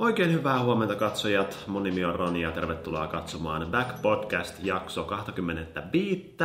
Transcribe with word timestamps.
Oikein 0.00 0.32
hyvää 0.32 0.62
huomenta 0.62 0.94
katsojat. 0.94 1.64
Mun 1.66 1.82
nimi 1.82 2.04
on 2.04 2.14
Roni 2.14 2.42
ja 2.42 2.50
tervetuloa 2.50 3.06
katsomaan 3.06 3.66
Back 3.66 4.02
Podcast 4.02 4.54
jakso 4.62 5.04
25. 5.04 6.36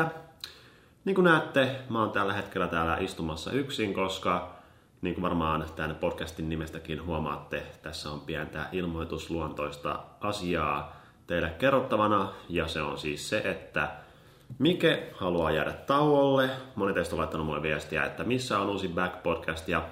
Niin 1.05 1.15
kuin 1.15 1.25
näette, 1.25 1.75
mä 1.89 1.99
oon 1.99 2.11
tällä 2.11 2.33
hetkellä 2.33 2.67
täällä 2.67 2.97
istumassa 2.97 3.51
yksin, 3.51 3.93
koska 3.93 4.55
niin 5.01 5.15
kuin 5.15 5.23
varmaan 5.23 5.65
tämän 5.75 5.95
podcastin 5.95 6.49
nimestäkin 6.49 7.05
huomaatte, 7.05 7.63
tässä 7.81 8.09
on 8.09 8.19
pientä 8.19 8.65
ilmoitusluontoista 8.71 9.99
asiaa 10.21 10.95
teille 11.27 11.49
kerrottavana. 11.49 12.29
Ja 12.49 12.67
se 12.67 12.81
on 12.81 12.97
siis 12.97 13.29
se, 13.29 13.37
että 13.37 13.91
Mike 14.59 15.11
haluaa 15.13 15.51
jäädä 15.51 15.73
tauolle. 15.73 16.49
Moni 16.75 16.93
teistä 16.93 17.15
on 17.15 17.19
laittanut 17.19 17.45
mulle 17.47 17.61
viestiä, 17.61 18.03
että 18.03 18.23
missä 18.23 18.59
on 18.59 18.69
uusi 18.69 18.87
Back 18.87 19.23
Podcast 19.23 19.67
ja 19.67 19.83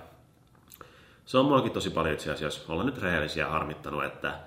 se 1.25 1.37
on 1.37 1.45
muakin 1.45 1.71
tosi 1.71 1.89
paljon 1.89 2.13
itse 2.13 2.31
asiassa, 2.31 2.73
olla 2.73 2.83
nyt 2.83 3.01
rehellisiä 3.01 3.47
harmittanut, 3.47 4.03
että 4.03 4.39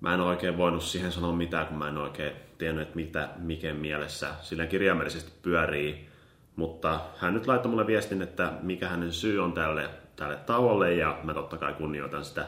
mä 0.00 0.14
en 0.14 0.20
oikein 0.20 0.56
voinut 0.56 0.82
siihen 0.82 1.12
sanoa 1.12 1.32
mitään, 1.32 1.66
kun 1.66 1.78
mä 1.78 1.88
en 1.88 1.98
oikein 1.98 2.32
tiennyt, 2.58 2.82
että 2.82 2.96
mitä 2.96 3.28
Miken 3.36 3.76
mielessä 3.76 4.28
sillä 4.40 4.66
kirjaimellisesti 4.66 5.32
pyörii. 5.42 6.08
Mutta 6.56 7.00
hän 7.18 7.34
nyt 7.34 7.46
laittoi 7.46 7.70
mulle 7.70 7.86
viestin, 7.86 8.22
että 8.22 8.52
mikä 8.62 8.88
hänen 8.88 9.12
syy 9.12 9.40
on 9.40 9.52
tälle, 9.52 9.90
tälle 10.16 10.36
tauolle, 10.36 10.94
ja 10.94 11.18
mä 11.22 11.34
totta 11.34 11.56
kai 11.56 11.72
kunnioitan 11.72 12.24
sitä 12.24 12.46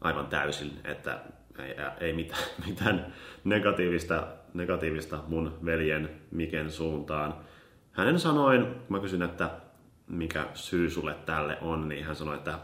aivan 0.00 0.26
täysin, 0.26 0.80
että 0.84 1.18
ei, 1.58 1.74
ei 2.00 2.12
mitään, 2.12 2.42
mitään 2.66 3.12
negatiivista, 3.44 4.26
negatiivista 4.54 5.18
mun 5.26 5.58
veljen 5.64 6.10
Miken 6.30 6.70
suuntaan. 6.70 7.34
Hänen 7.92 8.20
sanoin, 8.20 8.66
mä 8.88 9.00
kysyn, 9.00 9.22
että 9.22 9.50
mikä 10.06 10.46
syy 10.54 10.90
sulle 10.90 11.14
tälle 11.14 11.58
on, 11.60 11.88
niin 11.88 12.04
hän 12.04 12.16
sanoi, 12.16 12.36
että 12.36 12.58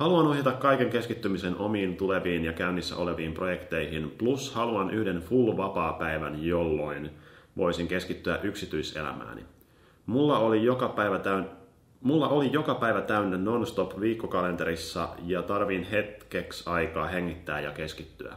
Haluan 0.00 0.26
ohjata 0.26 0.52
kaiken 0.52 0.90
keskittymisen 0.90 1.56
omiin 1.56 1.96
tuleviin 1.96 2.44
ja 2.44 2.52
käynnissä 2.52 2.96
oleviin 2.96 3.32
projekteihin, 3.32 4.10
plus 4.18 4.54
haluan 4.54 4.90
yhden 4.90 5.18
full 5.18 5.56
vapaa-päivän, 5.56 6.44
jolloin 6.44 7.10
voisin 7.56 7.88
keskittyä 7.88 8.38
yksityiselämääni. 8.42 9.44
Mulla 10.06 10.38
oli 10.38 10.64
joka 10.64 10.88
päivä 10.88 11.18
täynnä 11.18 11.48
Mulla 12.00 12.28
oli 12.28 12.52
joka 12.52 12.74
päivä 12.74 13.00
täynnä 13.00 13.36
non-stop 13.36 14.00
viikkokalenterissa 14.00 15.08
ja 15.26 15.42
tarvin 15.42 15.84
hetkeksi 15.84 16.70
aikaa 16.70 17.06
hengittää 17.06 17.60
ja 17.60 17.70
keskittyä. 17.70 18.34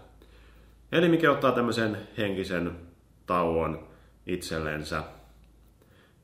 Eli 0.92 1.10
mikä 1.10 1.32
ottaa 1.32 1.52
tämmöisen 1.52 1.98
henkisen 2.18 2.72
tauon 3.26 3.88
itsellensä. 4.26 5.04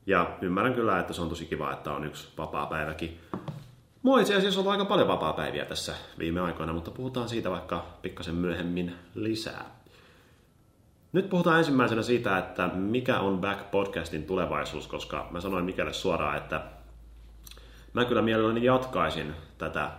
Ja 0.06 0.38
ymmärrän 0.42 0.74
kyllä, 0.74 0.98
että 0.98 1.12
se 1.12 1.22
on 1.22 1.28
tosi 1.28 1.46
kiva, 1.46 1.72
että 1.72 1.92
on 1.92 2.04
yksi 2.04 2.28
vapaa 2.38 2.66
päiväkin 2.66 3.18
Mulla 4.02 4.20
itse 4.20 4.34
asiassa 4.34 4.60
ollut 4.60 4.72
aika 4.72 4.84
paljon 4.84 5.08
vapaa-päiviä 5.08 5.64
tässä 5.64 5.94
viime 6.18 6.40
aikoina, 6.40 6.72
mutta 6.72 6.90
puhutaan 6.90 7.28
siitä 7.28 7.50
vaikka 7.50 7.86
pikkasen 8.02 8.34
myöhemmin 8.34 8.94
lisää. 9.14 9.64
Nyt 11.12 11.30
puhutaan 11.30 11.58
ensimmäisenä 11.58 12.02
siitä, 12.02 12.38
että 12.38 12.68
mikä 12.68 13.20
on 13.20 13.38
Back 13.40 13.70
Podcastin 13.70 14.24
tulevaisuus, 14.24 14.86
koska 14.86 15.28
mä 15.30 15.40
sanoin 15.40 15.64
Mikelle 15.64 15.92
suoraan, 15.92 16.36
että 16.36 16.60
mä 17.92 18.04
kyllä 18.04 18.22
mielelläni 18.22 18.64
jatkaisin 18.64 19.34
tätä 19.58 19.90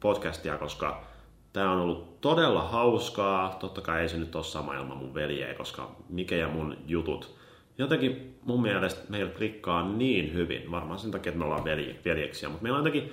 podcastia, 0.00 0.58
koska 0.58 1.04
tämä 1.52 1.72
on 1.72 1.80
ollut 1.80 2.20
todella 2.20 2.62
hauskaa. 2.62 3.56
Totta 3.60 3.80
kai 3.80 4.00
ei 4.00 4.08
se 4.08 4.18
nyt 4.18 4.36
ole 4.36 4.44
sama 4.44 4.74
ilman 4.74 4.96
mun 4.96 5.14
veljeä, 5.14 5.54
koska 5.54 5.90
mikä 6.08 6.36
ja 6.36 6.48
mun 6.48 6.76
jutut 6.86 7.40
jotenkin 7.78 8.38
mun 8.44 8.62
mielestä 8.62 9.00
meillä 9.08 9.30
klikkaa 9.30 9.88
niin 9.88 10.34
hyvin. 10.34 10.70
Varmaan 10.70 10.98
sen 10.98 11.10
takia, 11.10 11.30
että 11.30 11.38
me 11.38 11.44
ollaan 11.44 11.64
veljeksiä, 12.04 12.48
mutta 12.48 12.62
meillä 12.62 12.78
on 12.78 12.86
jotenkin 12.86 13.12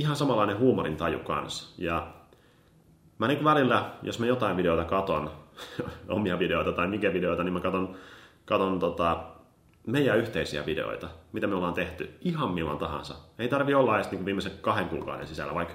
ihan 0.00 0.16
samanlainen 0.16 0.58
huumorin 0.58 0.96
taju 0.96 1.18
kanssa. 1.18 1.74
Ja 1.78 2.06
mä 3.18 3.28
niin 3.28 3.44
välillä, 3.44 3.90
jos 4.02 4.18
mä 4.18 4.26
jotain 4.26 4.56
videoita 4.56 4.84
katon, 4.84 5.30
omia 6.08 6.38
videoita 6.38 6.72
tai 6.72 6.86
mikä 6.86 7.12
videoita, 7.12 7.44
niin 7.44 7.52
mä 7.52 7.60
katon, 7.60 7.96
katon 8.44 8.78
tota, 8.78 9.24
meidän 9.86 10.18
yhteisiä 10.18 10.66
videoita, 10.66 11.08
mitä 11.32 11.46
me 11.46 11.54
ollaan 11.54 11.74
tehty 11.74 12.10
ihan 12.20 12.50
milloin 12.50 12.78
tahansa. 12.78 13.14
Ei 13.38 13.48
tarvi 13.48 13.74
olla 13.74 13.96
edes 13.96 14.10
niin 14.10 14.24
viimeisen 14.24 14.52
kahden 14.60 14.88
kuukauden 14.88 15.26
sisällä, 15.26 15.54
vaikka 15.54 15.74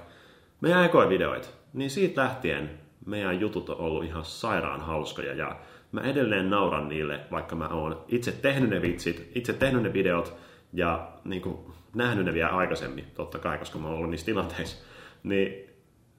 meidän 0.61 0.85
ekoja 0.85 1.09
videoita. 1.09 1.47
Niin 1.73 1.89
siitä 1.89 2.21
lähtien 2.21 2.79
meidän 3.05 3.39
jutut 3.39 3.69
on 3.69 3.77
ollut 3.77 4.03
ihan 4.03 4.25
sairaan 4.25 4.81
hauskoja 4.81 5.33
ja 5.33 5.55
mä 5.91 6.01
edelleen 6.01 6.49
nauran 6.49 6.89
niille, 6.89 7.19
vaikka 7.31 7.55
mä 7.55 7.67
oon 7.67 8.05
itse 8.07 8.31
tehnyt 8.31 8.69
ne 8.69 8.81
vitsit, 8.81 9.31
itse 9.35 9.53
tehnyt 9.53 9.83
ne 9.83 9.93
videot 9.93 10.33
ja 10.73 11.11
niin 11.23 11.41
kuin, 11.41 11.57
nähnyt 11.95 12.25
ne 12.25 12.33
vielä 12.33 12.49
aikaisemmin, 12.49 13.05
totta 13.15 13.39
kai, 13.39 13.57
koska 13.57 13.79
mä 13.79 13.87
oon 13.87 13.97
ollut 13.97 14.09
niissä 14.09 14.25
tilanteissa, 14.25 14.85
niin 15.23 15.69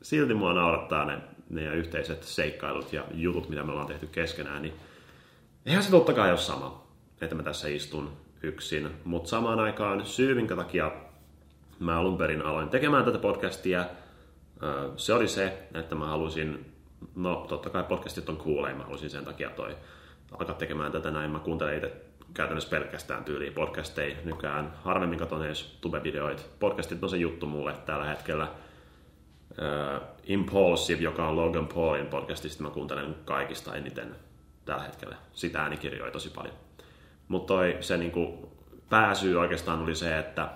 silti 0.03 0.35
mua 0.35 0.53
naurattaa 0.53 1.05
ne, 1.05 1.19
ne 1.51 1.75
yhteiset 1.75 2.23
seikkailut 2.23 2.93
ja 2.93 3.05
jutut, 3.15 3.49
mitä 3.49 3.63
me 3.63 3.71
ollaan 3.73 3.87
tehty 3.87 4.07
keskenään, 4.07 4.63
niin 4.63 4.75
eihän 5.67 5.83
se 5.83 5.91
totta 5.91 6.13
kai 6.13 6.31
ole 6.31 6.39
sama, 6.39 6.87
että 7.21 7.35
mä 7.35 7.43
tässä 7.43 7.69
istun 7.69 8.13
yksin, 8.43 8.91
mutta 9.05 9.29
samaan 9.29 9.61
aikaan 9.61 10.07
syy, 10.07 10.35
minkä 10.35 10.57
takia 10.57 10.93
mä 11.81 11.99
alun 11.99 12.19
perin 12.19 12.43
aloin 12.43 12.69
tekemään 12.69 13.05
tätä 13.05 13.19
podcastia, 13.19 13.85
se 14.97 15.15
oli 15.15 15.29
se, 15.29 15.69
että 15.75 15.95
mä 15.95 16.07
halusin, 16.07 16.73
no 17.17 17.47
totta 17.49 17.71
kai 17.71 17.83
podcastit 17.83 18.29
on 18.29 18.37
cool, 18.37 18.75
mä 18.75 18.85
halusin 18.85 19.11
sen 19.11 19.25
takia 19.25 19.51
toi 19.51 19.77
alkaa 20.39 20.55
tekemään 20.55 20.93
tätä 20.93 21.11
näin, 21.11 21.31
mä 21.31 21.39
kuuntelen 21.39 21.77
itse 21.77 22.06
käytännössä 22.35 22.71
pelkästään 22.71 23.25
tyyliin 23.25 23.53
podcasteja 23.53 24.17
nykyään. 24.25 24.73
Harvemmin 24.85 25.19
katson 25.19 25.47
edes 25.47 25.79
tube-videoita. 25.81 26.43
Podcastit 26.61 27.03
on 27.03 27.11
se 27.11 27.17
juttu 27.17 27.47
mulle 27.47 27.75
tällä 27.87 28.05
hetkellä. 28.05 28.49
Uh, 29.51 30.03
Impulsive, 30.25 31.03
joka 31.03 31.29
on 31.29 31.37
Logan 31.37 31.67
Paulin 31.67 32.07
podcastista, 32.07 32.63
mä 32.63 32.71
kuuntelen 32.71 33.17
kaikista 33.25 33.75
eniten 33.75 34.17
tällä 34.65 34.83
hetkellä. 34.83 35.17
Sitä 35.33 35.63
äänikirjoja 35.63 36.13
tosi 36.13 36.31
paljon. 36.31 36.55
Mutta 37.29 37.55
se 37.81 37.97
niinku, 37.97 38.53
pääsyy 38.91 39.41
oikeastaan 39.41 39.83
oli 39.83 39.95
se, 39.95 40.19
että 40.19 40.49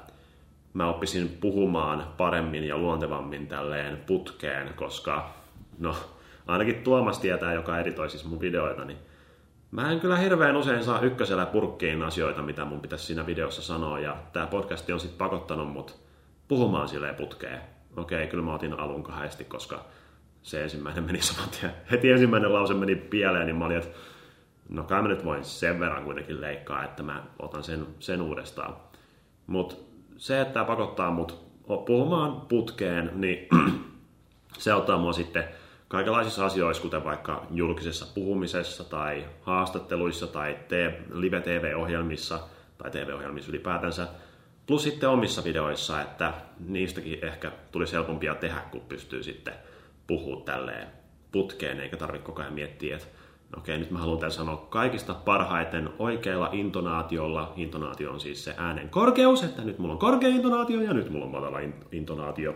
mä 0.75 0.89
oppisin 0.89 1.39
puhumaan 1.41 2.07
paremmin 2.17 2.65
ja 2.65 2.79
luontevammin 2.79 3.47
tälleen 3.47 3.97
putkeen, 3.97 4.75
koska 4.75 5.35
no, 5.79 5.97
ainakin 6.47 6.83
Tuomas 6.83 7.19
tietää, 7.19 7.55
joka 7.55 7.79
editoi 7.79 8.11
siis 8.11 8.25
mun 8.25 8.41
videoita, 8.41 8.85
niin 8.85 8.99
Mä 9.71 9.93
en 9.93 10.01
kyllä 10.01 10.17
hirveän 10.17 10.57
usein 10.57 10.85
saa 10.85 11.01
ykkösellä 11.01 11.47
purkkiin 11.47 12.03
asioita, 12.03 12.43
mitä 12.43 12.65
mun 12.65 12.81
pitäisi 12.81 13.05
siinä 13.05 13.27
videossa 13.27 13.63
sanoa, 13.63 13.99
ja 13.99 14.17
tämä 14.33 14.47
podcasti 14.47 14.93
on 14.93 15.01
sitten 15.01 15.19
pakottanut 15.19 15.73
mut 15.73 15.99
puhumaan 16.49 16.89
silleen 16.89 17.15
putkeen. 17.15 17.61
Okei, 17.97 18.27
kyllä 18.27 18.45
mä 18.45 18.55
otin 18.55 18.79
alun 18.79 19.03
kahdesti, 19.03 19.45
koska 19.45 19.85
se 20.43 20.63
ensimmäinen 20.63 21.05
meni 21.05 21.23
saman 21.23 21.49
tien. 21.61 21.73
Heti 21.91 22.11
ensimmäinen 22.11 22.53
lause 22.53 22.75
meni 22.75 22.97
pieleen, 22.97 23.47
niin 23.47 23.57
mä 23.57 23.65
olin, 23.65 23.79
että 23.79 23.99
no 24.69 24.85
kai 24.85 25.03
mä 25.03 25.09
nyt 25.09 25.25
voin 25.25 25.45
sen 25.45 25.81
verran 25.81 26.05
kuitenkin 26.05 26.41
leikkaa, 26.41 26.85
että 26.85 27.03
mä 27.03 27.23
otan 27.39 27.63
sen, 27.63 27.87
sen 27.99 28.23
uudestaan. 28.23 28.77
Mutta 29.47 29.75
se, 30.17 30.41
että 30.41 30.55
tämä 30.55 30.65
pakottaa 30.65 31.11
mut 31.11 31.51
puhumaan 31.87 32.41
putkeen, 32.41 33.11
niin 33.15 33.49
se 34.59 34.73
auttaa 34.73 34.99
mua 34.99 35.13
sitten 35.13 35.45
kaikenlaisissa 35.91 36.47
asioissa, 36.47 36.83
kuten 36.83 37.05
vaikka 37.05 37.47
julkisessa 37.51 38.07
puhumisessa 38.15 38.85
tai 38.85 39.25
haastatteluissa 39.43 40.27
tai 40.27 40.57
live-tv-ohjelmissa 41.13 42.41
tai 42.79 42.91
tv-ohjelmissa 42.91 43.51
ylipäätänsä, 43.51 44.09
plus 44.67 44.83
sitten 44.83 45.09
omissa 45.09 45.45
videoissa, 45.45 46.03
että 46.03 46.33
niistäkin 46.69 47.25
ehkä 47.25 47.53
tulisi 47.73 47.93
helpompia 47.93 48.35
tehdä, 48.35 48.61
kun 48.71 48.81
pystyy 48.81 49.23
sitten 49.23 49.55
puhua 50.07 50.43
tälleen 50.45 50.89
putkeen, 51.33 51.81
eikä 51.81 51.97
tarvitse 51.97 52.27
koko 52.27 52.43
ajan 52.43 52.55
miettiä, 52.55 52.97
että 52.97 53.09
okei, 53.57 53.79
nyt 53.79 53.91
mä 53.91 53.99
haluan 53.99 54.19
tämän 54.19 54.33
sanoa 54.33 54.67
kaikista 54.71 55.15
parhaiten 55.15 55.91
oikealla 55.99 56.49
intonaatiolla. 56.53 57.53
Intonaatio 57.57 58.11
on 58.13 58.21
siis 58.21 58.45
se 58.45 58.55
äänen 58.57 58.89
korkeus, 58.89 59.45
että 59.45 59.63
nyt 59.63 59.79
mulla 59.79 59.93
on 59.93 59.99
korkea 60.01 60.29
intonaatio 60.29 60.81
ja 60.81 60.95
nyt 60.95 61.11
mulla 61.11 61.25
on 61.25 61.31
matala 61.31 61.59
intonaatio. 61.93 62.55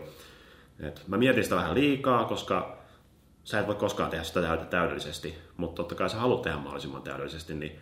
Et 0.80 1.02
mä 1.08 1.16
mietin 1.16 1.44
sitä 1.44 1.56
vähän 1.56 1.74
liikaa, 1.74 2.24
koska 2.24 2.83
sä 3.44 3.60
et 3.60 3.66
voi 3.66 3.74
koskaan 3.74 4.10
tehdä 4.10 4.24
sitä 4.24 4.56
täydellisesti, 4.70 5.34
mutta 5.56 5.76
totta 5.76 5.94
kai 5.94 6.10
sä 6.10 6.16
haluat 6.16 6.42
tehdä 6.42 6.56
mahdollisimman 6.56 7.02
täydellisesti, 7.02 7.54
niin 7.54 7.78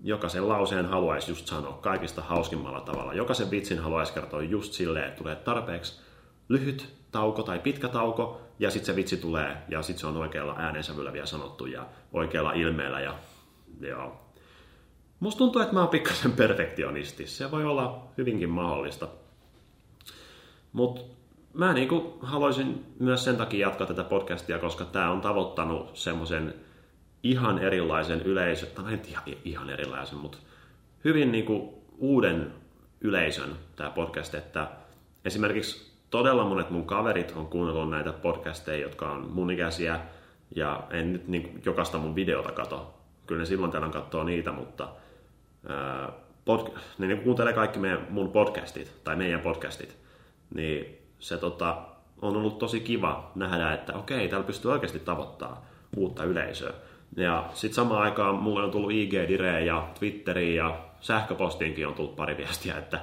jokaisen 0.00 0.48
lauseen 0.48 0.86
haluaisi 0.86 1.30
just 1.30 1.46
sanoa 1.46 1.72
kaikista 1.72 2.22
hauskimmalla 2.22 2.80
tavalla. 2.80 3.14
Jokaisen 3.14 3.50
vitsin 3.50 3.78
haluaisi 3.78 4.12
kertoa 4.12 4.42
just 4.42 4.72
silleen, 4.72 5.08
että 5.08 5.18
tulee 5.18 5.36
tarpeeksi 5.36 6.00
lyhyt 6.48 6.94
tauko 7.10 7.42
tai 7.42 7.58
pitkä 7.58 7.88
tauko, 7.88 8.40
ja 8.58 8.70
sitten 8.70 8.86
se 8.86 8.96
vitsi 8.96 9.16
tulee, 9.16 9.56
ja 9.68 9.82
sitten 9.82 10.00
se 10.00 10.06
on 10.06 10.16
oikealla 10.16 10.54
äänensävyllä 10.58 11.12
vielä 11.12 11.26
sanottu, 11.26 11.66
ja 11.66 11.86
oikealla 12.12 12.52
ilmeellä, 12.52 13.00
ja 13.00 13.14
joo. 13.80 14.20
Musta 15.20 15.38
tuntuu, 15.38 15.62
että 15.62 15.74
mä 15.74 15.80
oon 15.80 15.88
pikkasen 15.88 16.32
perfektionisti. 16.32 17.26
Se 17.26 17.50
voi 17.50 17.64
olla 17.64 18.08
hyvinkin 18.18 18.50
mahdollista. 18.50 19.08
Mutta 20.72 21.00
mä 21.56 21.72
niin 21.72 21.88
kuin 21.88 22.12
haluaisin 22.20 22.84
myös 22.98 23.24
sen 23.24 23.36
takia 23.36 23.66
jatkaa 23.66 23.86
tätä 23.86 24.04
podcastia, 24.04 24.58
koska 24.58 24.84
tämä 24.84 25.10
on 25.10 25.20
tavoittanut 25.20 25.96
semmoisen 25.96 26.54
ihan 27.22 27.58
erilaisen 27.58 28.22
yleisön, 28.22 28.68
tai 28.74 28.92
en 28.92 29.02
ihan, 29.08 29.24
ihan 29.44 29.70
erilaisen, 29.70 30.18
mutta 30.18 30.38
hyvin 31.04 31.32
niin 31.32 31.44
kuin 31.44 31.68
uuden 31.98 32.52
yleisön 33.00 33.50
tämä 33.76 33.90
podcast, 33.90 34.34
että 34.34 34.68
esimerkiksi 35.24 35.92
todella 36.10 36.44
monet 36.44 36.70
mun 36.70 36.86
kaverit 36.86 37.32
on 37.36 37.46
kuunnellut 37.46 37.90
näitä 37.90 38.12
podcasteja, 38.12 38.82
jotka 38.82 39.10
on 39.10 39.30
mun 39.30 39.50
ikäisiä, 39.50 40.00
ja 40.56 40.82
en 40.90 41.12
nyt 41.12 41.28
niin 41.28 41.62
jokaista 41.64 41.98
mun 41.98 42.14
videota 42.14 42.52
kato. 42.52 42.94
Kyllä 43.26 43.38
ne 43.38 43.46
silloin 43.46 43.72
tällöin 43.72 43.92
katsoo 43.92 44.24
niitä, 44.24 44.52
mutta 44.52 44.88
ää, 45.68 46.12
pod, 46.44 46.66
niin 46.98 47.08
ne 47.08 47.16
kuuntelee 47.16 47.52
kaikki 47.52 47.78
meidän, 47.78 48.06
mun 48.10 48.32
podcastit, 48.32 48.92
tai 49.04 49.16
meidän 49.16 49.40
podcastit, 49.40 49.96
niin 50.54 51.05
se 51.18 51.36
tota, 51.36 51.78
on 52.22 52.36
ollut 52.36 52.58
tosi 52.58 52.80
kiva 52.80 53.30
nähdä, 53.34 53.72
että 53.72 53.94
okei, 53.94 54.28
täällä 54.28 54.46
pystyy 54.46 54.72
oikeasti 54.72 54.98
tavoittaa 54.98 55.66
uutta 55.96 56.24
yleisöä. 56.24 56.72
Ja 57.16 57.50
sitten 57.54 57.74
samaan 57.74 58.02
aikaan 58.02 58.34
mulle 58.34 58.64
on 58.64 58.70
tullut 58.70 58.92
IG 58.92 59.12
Dire 59.12 59.64
ja 59.64 59.88
Twitteriin 59.98 60.56
ja 60.56 60.78
sähköpostiinkin 61.00 61.86
on 61.86 61.94
tullut 61.94 62.16
pari 62.16 62.36
viestiä, 62.36 62.78
että 62.78 63.00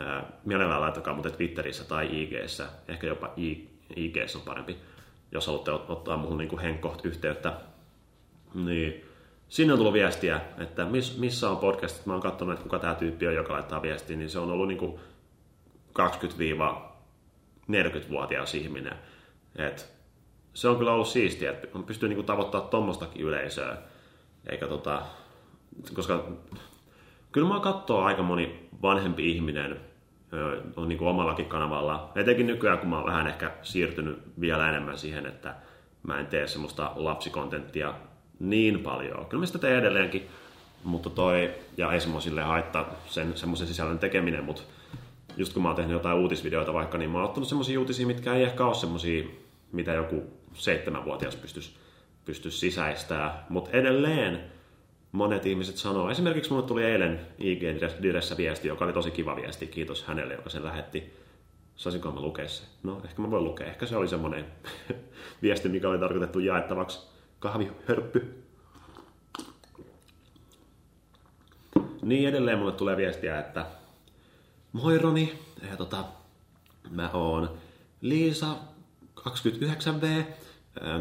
ää, 0.00 0.24
mielellään 0.44 0.80
laittakaa 0.80 1.14
muuten 1.14 1.32
Twitterissä 1.32 1.84
tai 1.84 2.22
IGssä, 2.22 2.66
ehkä 2.88 3.06
jopa 3.06 3.30
IG 3.96 4.16
on 4.34 4.40
parempi, 4.44 4.76
jos 5.32 5.46
haluatte 5.46 5.70
ottaa 5.70 6.16
muuhun 6.16 6.38
niin 6.38 6.58
henkkoht 6.58 7.04
yhteyttä. 7.04 7.52
Niin 8.54 9.04
sinne 9.48 9.72
on 9.72 9.78
tullut 9.78 9.94
viestiä, 9.94 10.40
että 10.58 10.84
miss, 10.84 11.18
missä 11.18 11.50
on 11.50 11.56
podcastit. 11.56 12.06
Mä 12.06 12.12
oon 12.12 12.22
katsonut, 12.22 12.52
että 12.52 12.62
kuka 12.62 12.78
tämä 12.78 12.94
tyyppi 12.94 13.26
on, 13.26 13.34
joka 13.34 13.52
laittaa 13.52 13.82
viestiä, 13.82 14.16
niin 14.16 14.30
se 14.30 14.38
on 14.38 14.50
ollut 14.50 14.68
niin 14.68 14.98
20-40-vuotias 17.70 18.54
ihminen. 18.54 18.94
Et 19.56 19.92
se 20.54 20.68
on 20.68 20.76
kyllä 20.76 20.92
ollut 20.92 21.08
siistiä, 21.08 21.50
että 21.50 21.68
on 21.74 21.84
pystyy 21.84 22.08
niin 22.08 22.24
tavoittaa 22.24 22.60
tuommoistakin 22.60 23.22
yleisöä. 23.22 23.76
Eikä 24.48 24.66
tota, 24.66 25.02
koska 25.94 26.28
kyllä 27.32 27.48
mä 27.48 27.60
katsoo 27.60 28.02
aika 28.02 28.22
moni 28.22 28.68
vanhempi 28.82 29.30
ihminen 29.30 29.80
on 30.76 30.88
niin 30.88 30.98
kuin 30.98 31.08
omallakin 31.08 31.46
kanavalla. 31.46 32.12
Etenkin 32.14 32.46
nykyään, 32.46 32.78
kun 32.78 32.88
mä 32.88 32.96
oon 32.96 33.06
vähän 33.06 33.26
ehkä 33.26 33.52
siirtynyt 33.62 34.18
vielä 34.40 34.68
enemmän 34.68 34.98
siihen, 34.98 35.26
että 35.26 35.54
mä 36.02 36.20
en 36.20 36.26
tee 36.26 36.46
semmoista 36.46 36.92
lapsikontenttia 36.96 37.94
niin 38.40 38.78
paljon. 38.78 39.26
Kyllä 39.26 39.42
mä 39.42 39.46
sitä 39.46 39.58
teen 39.58 39.78
edelleenkin, 39.78 40.28
mutta 40.84 41.10
toi, 41.10 41.50
ja 41.76 41.92
ei 41.92 42.00
semmoisille 42.00 42.42
haittaa 42.42 42.94
sen 43.06 43.36
semmoisen 43.36 43.66
sisällön 43.66 43.98
tekeminen, 43.98 44.44
mutta 44.44 44.62
just 45.36 45.52
kun 45.52 45.62
mä 45.62 45.68
oon 45.68 45.76
tehnyt 45.76 45.92
jotain 45.92 46.18
uutisvideoita 46.18 46.72
vaikka, 46.72 46.98
niin 46.98 47.10
mä 47.10 47.18
oon 47.18 47.24
ottanut 47.24 47.48
semmoisia 47.48 47.80
uutisia, 47.80 48.06
mitkä 48.06 48.34
ei 48.34 48.42
ehkä 48.42 48.66
ole 48.66 48.74
semmoisia, 48.74 49.24
mitä 49.72 49.92
joku 49.92 50.22
seitsemänvuotias 50.54 51.36
pystyisi 51.36 51.70
pystyisi 52.28 52.58
sisäistää, 52.58 53.46
mutta 53.48 53.70
edelleen 53.70 54.40
monet 55.12 55.46
ihmiset 55.46 55.76
sanoo, 55.76 56.10
esimerkiksi 56.10 56.52
mulle 56.52 56.66
tuli 56.66 56.84
eilen 56.84 57.20
IG-diressä 57.38 58.36
viesti, 58.36 58.68
joka 58.68 58.84
oli 58.84 58.92
tosi 58.92 59.10
kiva 59.10 59.36
viesti, 59.36 59.66
kiitos 59.66 60.04
hänelle, 60.04 60.34
joka 60.34 60.50
sen 60.50 60.64
lähetti. 60.64 61.12
Saisinko 61.76 62.12
mä 62.12 62.20
lukea 62.20 62.48
se? 62.48 62.64
No, 62.82 63.00
ehkä 63.04 63.22
mä 63.22 63.30
voin 63.30 63.44
lukea. 63.44 63.66
Ehkä 63.66 63.86
se 63.86 63.96
oli 63.96 64.08
semmoinen 64.08 64.44
viesti, 65.42 65.68
mikä 65.68 65.88
oli 65.88 65.98
tarkoitettu 65.98 66.38
jaettavaksi 66.38 67.08
kahvihörppy. 67.38 68.44
Niin 72.02 72.28
edelleen 72.28 72.58
mulle 72.58 72.72
tulee 72.72 72.96
viestiä, 72.96 73.38
että 73.38 73.66
moi 74.82 74.98
Roni, 74.98 75.38
ja 75.70 75.76
tota, 75.76 76.04
mä 76.90 77.10
oon 77.12 77.50
Liisa 78.00 78.46
29V, 79.20 80.06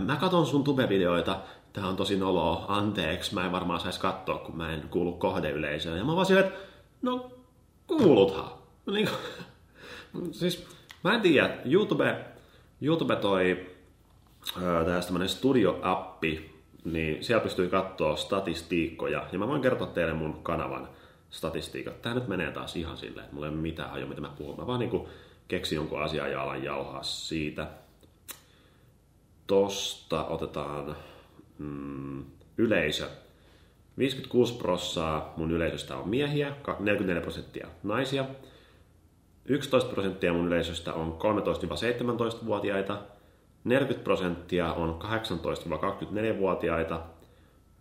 mä 0.05 0.15
katon 0.15 0.45
sun 0.45 0.63
tube-videoita, 0.63 1.35
tää 1.73 1.87
on 1.87 1.95
tosi 1.95 2.17
noloa, 2.17 2.65
anteeksi, 2.67 3.33
mä 3.33 3.45
en 3.45 3.51
varmaan 3.51 3.79
saisi 3.79 3.99
katsoa, 3.99 4.37
kun 4.37 4.57
mä 4.57 4.73
en 4.73 4.89
kuulu 4.89 5.13
kohdeyleisöön. 5.13 5.97
Ja 5.97 6.05
mä 6.05 6.15
vaan 6.15 6.37
että 6.37 6.57
no 7.01 7.31
kuuluthan. 7.87 8.51
No, 8.85 8.93
niin 8.93 9.09
siis 10.31 10.67
mä 11.03 11.13
en 11.13 11.21
tiedä, 11.21 11.57
YouTube, 11.65 12.25
YouTube 12.81 13.15
toi 13.15 13.67
tästä 14.85 15.07
tämmönen 15.07 15.29
studio-appi, 15.29 16.49
niin 16.85 17.23
siellä 17.23 17.43
pystyy 17.43 17.69
katsoa 17.69 18.15
statistiikkoja. 18.15 19.25
Ja 19.31 19.39
mä 19.39 19.47
voin 19.47 19.61
kertoa 19.61 19.87
teille 19.87 20.13
mun 20.13 20.43
kanavan 20.43 20.89
statistiikat. 21.29 22.01
Tää 22.01 22.13
nyt 22.13 22.27
menee 22.27 22.51
taas 22.51 22.75
ihan 22.75 22.97
silleen, 22.97 23.23
että 23.23 23.33
mulla 23.33 23.47
ei 23.47 23.53
ole 23.53 23.61
mitään 23.61 23.89
hajua, 23.89 24.09
mitä 24.09 24.21
mä 24.21 24.33
puhun. 24.37 24.59
Mä 24.59 24.67
vaan 24.67 24.79
niinku 24.79 25.09
keksin 25.47 25.75
jonkun 25.75 26.01
asian 26.01 26.31
ja 26.31 26.41
alan 26.41 26.63
jauhaa 26.63 27.03
siitä. 27.03 27.67
Tosta 29.47 30.25
otetaan 30.25 30.95
mm, 31.57 32.23
yleisö. 32.57 33.09
56 33.97 34.53
prosenttia 34.53 35.33
mun 35.37 35.51
yleisöstä 35.51 35.97
on 35.97 36.09
miehiä, 36.09 36.55
44 36.79 37.21
prosenttia 37.21 37.67
naisia. 37.83 38.25
11 39.45 39.93
prosenttia 39.93 40.33
mun 40.33 40.47
yleisöstä 40.47 40.93
on 40.93 41.17
13-17-vuotiaita, 42.41 43.01
40 43.63 44.03
prosenttia 44.03 44.73
on 44.73 44.99
18-24-vuotiaita, 45.01 47.01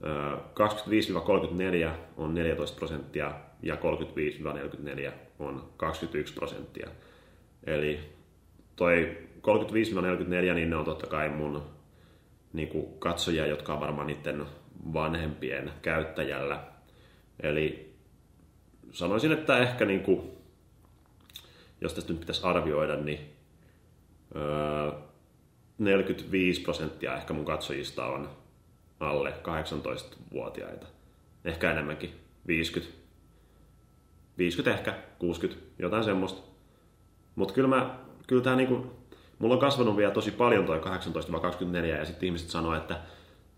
25-34 0.03 1.91
on 2.17 2.35
14 2.35 2.79
prosenttia 2.79 3.33
ja 3.63 3.75
35-44 3.75 5.13
on 5.39 5.73
21 5.77 6.35
prosenttia. 6.35 6.89
Eli 7.65 8.01
toi 8.77 9.19
35-44, 10.51 10.55
niin 10.55 10.71
ne 10.71 10.77
on 10.77 10.85
totta 10.85 11.07
kai 11.07 11.29
mun 11.29 11.63
niin 12.53 12.69
kuin 12.69 12.99
katsojia, 12.99 13.47
jotka 13.47 13.75
on 13.75 13.81
varmaan 13.81 14.07
niiden 14.07 14.47
vanhempien 14.93 15.73
käyttäjällä. 15.83 16.61
Eli 17.43 17.95
sanoisin, 18.93 19.33
että 19.33 19.59
ehkä 19.59 19.85
niin 19.85 20.01
kuin, 20.01 20.31
jos 21.81 21.95
tästä 21.95 22.13
nyt 22.13 22.21
pitäisi 22.21 22.47
arvioida, 22.47 22.97
niin 22.97 23.21
öö, 24.37 24.93
45 25.79 26.61
prosenttia 26.61 27.17
ehkä 27.17 27.35
mun 27.35 27.45
katsojista 27.45 28.07
on 28.07 28.29
alle 29.01 29.31
18-vuotiaita. 29.31 30.87
Ehkä 31.45 31.71
enemmänkin, 31.71 32.21
50. 32.47 32.97
50 34.39 34.79
ehkä, 34.79 34.95
60, 35.19 35.63
jotain 35.79 36.05
semmoista. 36.05 36.43
Mutta 37.35 37.55
kyllä, 37.55 37.69
mä, 37.69 37.99
kyllä 38.27 38.43
tää 38.43 38.57
niinku, 38.57 38.87
mulla 39.39 39.55
on 39.55 39.61
kasvanut 39.61 39.97
vielä 39.97 40.13
tosi 40.13 40.31
paljon 40.31 40.67
toi 40.67 40.79
18-24 40.79 41.77
ja 41.85 42.05
sitten 42.05 42.27
ihmiset 42.27 42.51
sanoo, 42.51 42.75
että 42.75 43.01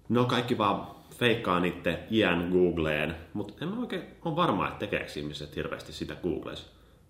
no 0.08 0.25
kaikki 0.25 0.58
vaan 0.58 0.87
feikkaa 1.14 1.61
niiden 1.61 1.99
iän 2.11 2.49
Googleen, 2.52 3.17
mutta 3.32 3.55
en 3.61 3.69
mä 3.69 3.81
oikein 3.81 4.02
ole 4.25 4.37
varma, 4.37 4.69
että 4.69 4.79
tekeekö 4.79 5.12
ihmiset 5.17 5.56
hirveästi 5.56 5.93
sitä 5.93 6.14
Googleissa. 6.23 6.67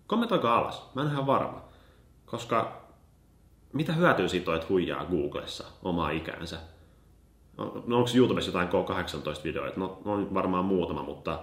Kommentoikaa 0.06 0.58
alas, 0.58 0.90
mä 0.94 1.02
en 1.02 1.08
ihan 1.08 1.26
varma. 1.26 1.64
Koska 2.26 2.82
mitä 3.72 3.92
hyötyä 3.92 4.28
siitä 4.28 4.50
on, 4.50 4.56
että 4.56 4.68
huijaa 4.68 5.04
Googlessa 5.04 5.64
omaa 5.82 6.10
ikänsä? 6.10 6.58
No, 7.58 7.96
onko 7.96 8.10
YouTubessa 8.14 8.48
jotain 8.48 8.68
K18-videoita? 8.68 9.80
No, 9.80 9.98
on 10.04 10.34
varmaan 10.34 10.64
muutama, 10.64 11.02
mutta 11.02 11.40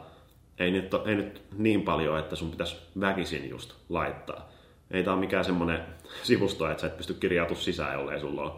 ei 0.59 0.71
nyt, 0.71 0.93
ei 1.05 1.15
nyt 1.15 1.41
niin 1.57 1.81
paljon, 1.81 2.19
että 2.19 2.35
sun 2.35 2.51
pitäisi 2.51 2.77
väkisin 2.99 3.49
just 3.49 3.73
laittaa. 3.89 4.49
Ei 4.91 5.03
tää 5.03 5.13
ole 5.13 5.19
mikään 5.19 5.45
semmonen 5.45 5.81
sivusto, 6.23 6.69
että 6.69 6.81
sä 6.81 6.87
et 6.87 6.97
pysty 6.97 7.13
kirjautumaan 7.13 7.63
sisään, 7.63 7.93
jollei 7.93 8.19
sulla 8.19 8.41
ole 8.41 8.51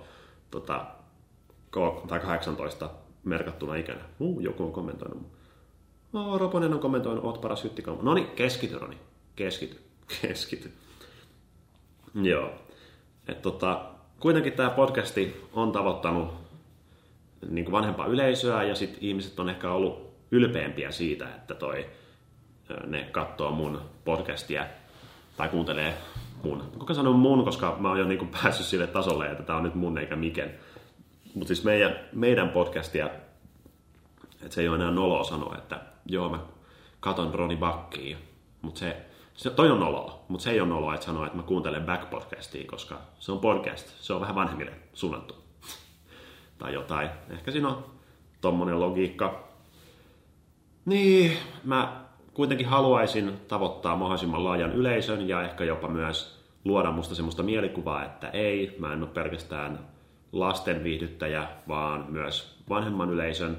tota, 0.51 0.85
K- 1.71 2.07
tai 2.07 2.19
18 2.19 2.89
merkattuna 3.23 3.75
ikänä. 3.75 4.01
Uh, 4.19 4.39
joku 4.39 4.63
on 4.63 4.71
kommentoinut. 4.71 5.27
Oh, 6.13 6.39
Roponen 6.39 6.73
on 6.73 6.79
kommentoinut, 6.79 7.23
oot 7.23 7.41
paras 7.41 7.63
hyttikaupunki. 7.63 8.05
No 8.05 8.13
niin, 8.13 8.27
keskity 8.27 8.77
Roni. 8.79 8.97
Keskity. 9.35 9.81
Keskity. 10.21 10.71
Joo. 12.21 12.51
Et 13.27 13.41
tota, 13.41 13.85
kuitenkin 14.19 14.53
tämä 14.53 14.69
podcasti 14.69 15.43
on 15.53 15.71
tavoittanut 15.71 16.46
niin 17.49 17.65
kuin 17.65 17.71
vanhempaa 17.71 18.05
yleisöä 18.05 18.63
ja 18.63 18.75
sitten 18.75 19.03
ihmiset 19.03 19.39
on 19.39 19.49
ehkä 19.49 19.71
ollut 19.71 20.07
ylpeämpiä 20.31 20.91
siitä, 20.91 21.35
että 21.35 21.55
toi, 21.55 21.85
ne 22.85 23.03
katsoo 23.11 23.51
mun 23.51 23.81
podcastia 24.05 24.65
tai 25.37 25.49
kuuntelee 25.49 25.93
mun. 26.43 26.63
Kuka 26.79 26.93
sanoo 26.93 27.13
mun, 27.13 27.43
koska 27.43 27.77
mä 27.79 27.89
oon 27.89 27.99
jo 27.99 28.05
niin 28.05 28.19
kuin 28.19 28.31
päässyt 28.31 28.65
sille 28.65 28.87
tasolle, 28.87 29.31
että 29.31 29.43
tämä 29.43 29.57
on 29.57 29.63
nyt 29.63 29.75
mun 29.75 29.97
eikä 29.97 30.15
miken. 30.15 30.53
Mutta 31.33 31.47
siis 31.47 31.63
meidän, 31.63 31.99
meidän 32.13 32.49
podcastia, 32.49 33.09
että 34.41 34.55
se 34.55 34.61
ei 34.61 34.67
ole 34.67 34.75
enää 34.75 34.91
noloa 34.91 35.23
sanoa, 35.23 35.55
että 35.57 35.81
joo 36.05 36.29
mä 36.29 36.39
katon 36.99 37.33
Roni 37.33 37.55
Bakkiin, 37.55 38.17
mutta 38.61 38.79
se 38.79 39.07
se, 39.37 39.49
toi 39.49 39.71
on 39.71 39.79
noloa, 39.79 40.25
mutta 40.27 40.43
se 40.43 40.51
ei 40.51 40.59
ole 40.59 40.69
noloa, 40.69 40.93
että 40.93 41.05
sanoa, 41.05 41.25
että 41.25 41.37
mä 41.37 41.43
kuuntelen 41.43 41.85
back-podcastia, 41.85 42.65
koska 42.65 43.01
se 43.19 43.31
on 43.31 43.39
podcast, 43.39 43.87
se 43.99 44.13
on 44.13 44.21
vähän 44.21 44.35
vanhemmille 44.35 44.71
suunnattu. 44.93 45.46
Tai 46.57 46.73
jotain. 46.73 47.09
Ehkä 47.29 47.51
siinä 47.51 47.67
on 47.67 47.85
tommonen 48.41 48.79
logiikka. 48.79 49.47
Niin, 50.85 51.31
mä 51.63 52.01
kuitenkin 52.33 52.67
haluaisin 52.67 53.33
tavoittaa 53.47 53.95
mahdollisimman 53.95 54.43
laajan 54.43 54.73
yleisön 54.73 55.27
ja 55.27 55.43
ehkä 55.43 55.63
jopa 55.63 55.87
myös 55.87 56.43
luoda 56.65 56.91
musta 56.91 57.15
semmoista 57.15 57.43
mielikuvaa, 57.43 58.05
että 58.05 58.29
ei, 58.29 58.75
mä 58.79 58.93
en 58.93 59.03
ole 59.03 59.09
pelkästään 59.09 59.79
lasten 60.31 60.83
viihdyttäjä, 60.83 61.47
vaan 61.67 62.05
myös 62.09 62.57
vanhemman 62.69 63.09
yleisön, 63.09 63.57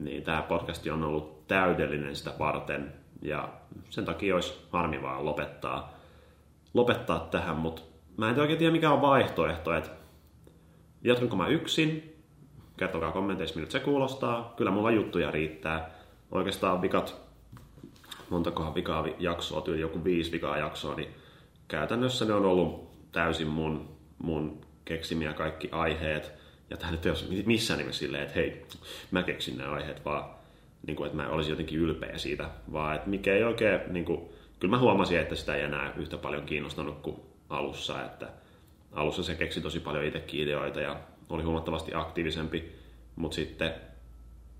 niin 0.00 0.22
tämä 0.22 0.42
podcast 0.42 0.86
on 0.86 1.04
ollut 1.04 1.46
täydellinen 1.46 2.16
sitä 2.16 2.32
varten 2.38 2.92
ja 3.22 3.48
sen 3.90 4.04
takia 4.04 4.34
olisi 4.34 4.54
harmi 4.70 5.02
vaan 5.02 5.24
lopettaa, 5.24 5.94
lopettaa 6.74 7.20
tähän, 7.20 7.56
mutta 7.56 7.82
mä 8.16 8.30
en 8.30 8.40
oikein 8.40 8.58
tiedä 8.58 8.72
mikä 8.72 8.90
on 8.90 9.02
vaihtoehto, 9.02 9.74
että 9.74 9.90
jatkanko 11.02 11.36
mä 11.36 11.48
yksin, 11.48 12.15
kertokaa 12.76 13.12
kommenteissa 13.12 13.58
miltä 13.58 13.72
se 13.72 13.80
kuulostaa, 13.80 14.54
kyllä 14.56 14.70
mulla 14.70 14.90
juttuja 14.90 15.30
riittää. 15.30 15.90
Oikeastaan 16.30 16.82
vikat, 16.82 17.20
montakohan 18.30 18.74
vikaa 18.74 19.04
jaksoa, 19.18 19.60
tyyli 19.60 19.80
joku 19.80 20.04
viisi 20.04 20.32
vikaa 20.32 20.58
jaksoa, 20.58 20.94
niin 20.94 21.14
käytännössä 21.68 22.24
ne 22.24 22.32
on 22.32 22.44
ollut 22.44 22.90
täysin 23.12 23.46
mun, 23.46 23.88
mun 24.18 24.60
keksimiä 24.84 25.32
kaikki 25.32 25.68
aiheet. 25.72 26.32
Ja 26.70 26.76
tämä 26.76 26.92
nyt 26.92 27.06
ei 27.06 27.12
ole 27.12 27.42
missään 27.46 27.78
nimessä 27.78 27.98
silleen, 27.98 28.22
että 28.22 28.34
hei, 28.34 28.66
mä 29.10 29.22
keksin 29.22 29.58
nämä 29.58 29.72
aiheet, 29.72 30.04
vaan 30.04 30.24
niin 30.86 30.96
kuin, 30.96 31.06
että 31.06 31.16
mä 31.22 31.28
olisin 31.28 31.50
jotenkin 31.50 31.78
ylpeä 31.78 32.18
siitä, 32.18 32.50
vaan 32.72 32.96
että 32.96 33.08
mikä 33.08 33.34
ei 33.34 33.44
oikein, 33.44 33.80
niin 33.88 34.04
kuin, 34.04 34.20
kyllä 34.60 34.76
mä 34.76 34.80
huomasin, 34.80 35.18
että 35.18 35.34
sitä 35.34 35.54
ei 35.54 35.62
enää 35.62 35.92
yhtä 35.96 36.16
paljon 36.16 36.46
kiinnostanut 36.46 36.98
kuin 36.98 37.16
alussa, 37.48 38.04
että 38.04 38.28
alussa 38.92 39.22
se 39.22 39.34
keksi 39.34 39.60
tosi 39.60 39.80
paljon 39.80 40.04
itsekin 40.04 40.40
ideoita 40.40 40.80
ja 40.80 41.00
oli 41.28 41.42
huomattavasti 41.42 41.94
aktiivisempi, 41.94 42.72
mutta 43.16 43.34
sitten 43.34 43.70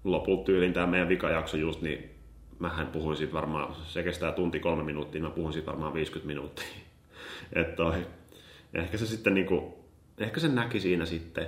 lopulta 0.04 0.44
tyylin 0.44 0.73
tämä 0.73 0.87
meidän 0.87 1.08
vikajakso 1.08 1.56
just, 1.56 1.82
niin 1.82 2.11
mähän 2.58 2.87
puhuin 2.87 3.16
siitä 3.16 3.32
varmaan, 3.32 3.75
se 3.85 4.02
kestää 4.02 4.32
tunti 4.32 4.61
kolme 4.61 4.82
minuuttia, 4.82 5.23
mä 5.23 5.30
puhuin 5.30 5.52
siitä 5.52 5.66
varmaan 5.66 5.94
50 5.94 6.26
minuuttia. 6.26 6.66
että 7.52 7.76
toi, 7.76 8.06
ehkä 8.75 8.99
se 8.99 9.06
sitten 9.06 9.35
niinku, 9.35 9.85
ehkä 10.18 10.40
se 10.40 10.49
näki 10.49 10.80
siinä 10.80 11.06
sitten, 11.06 11.46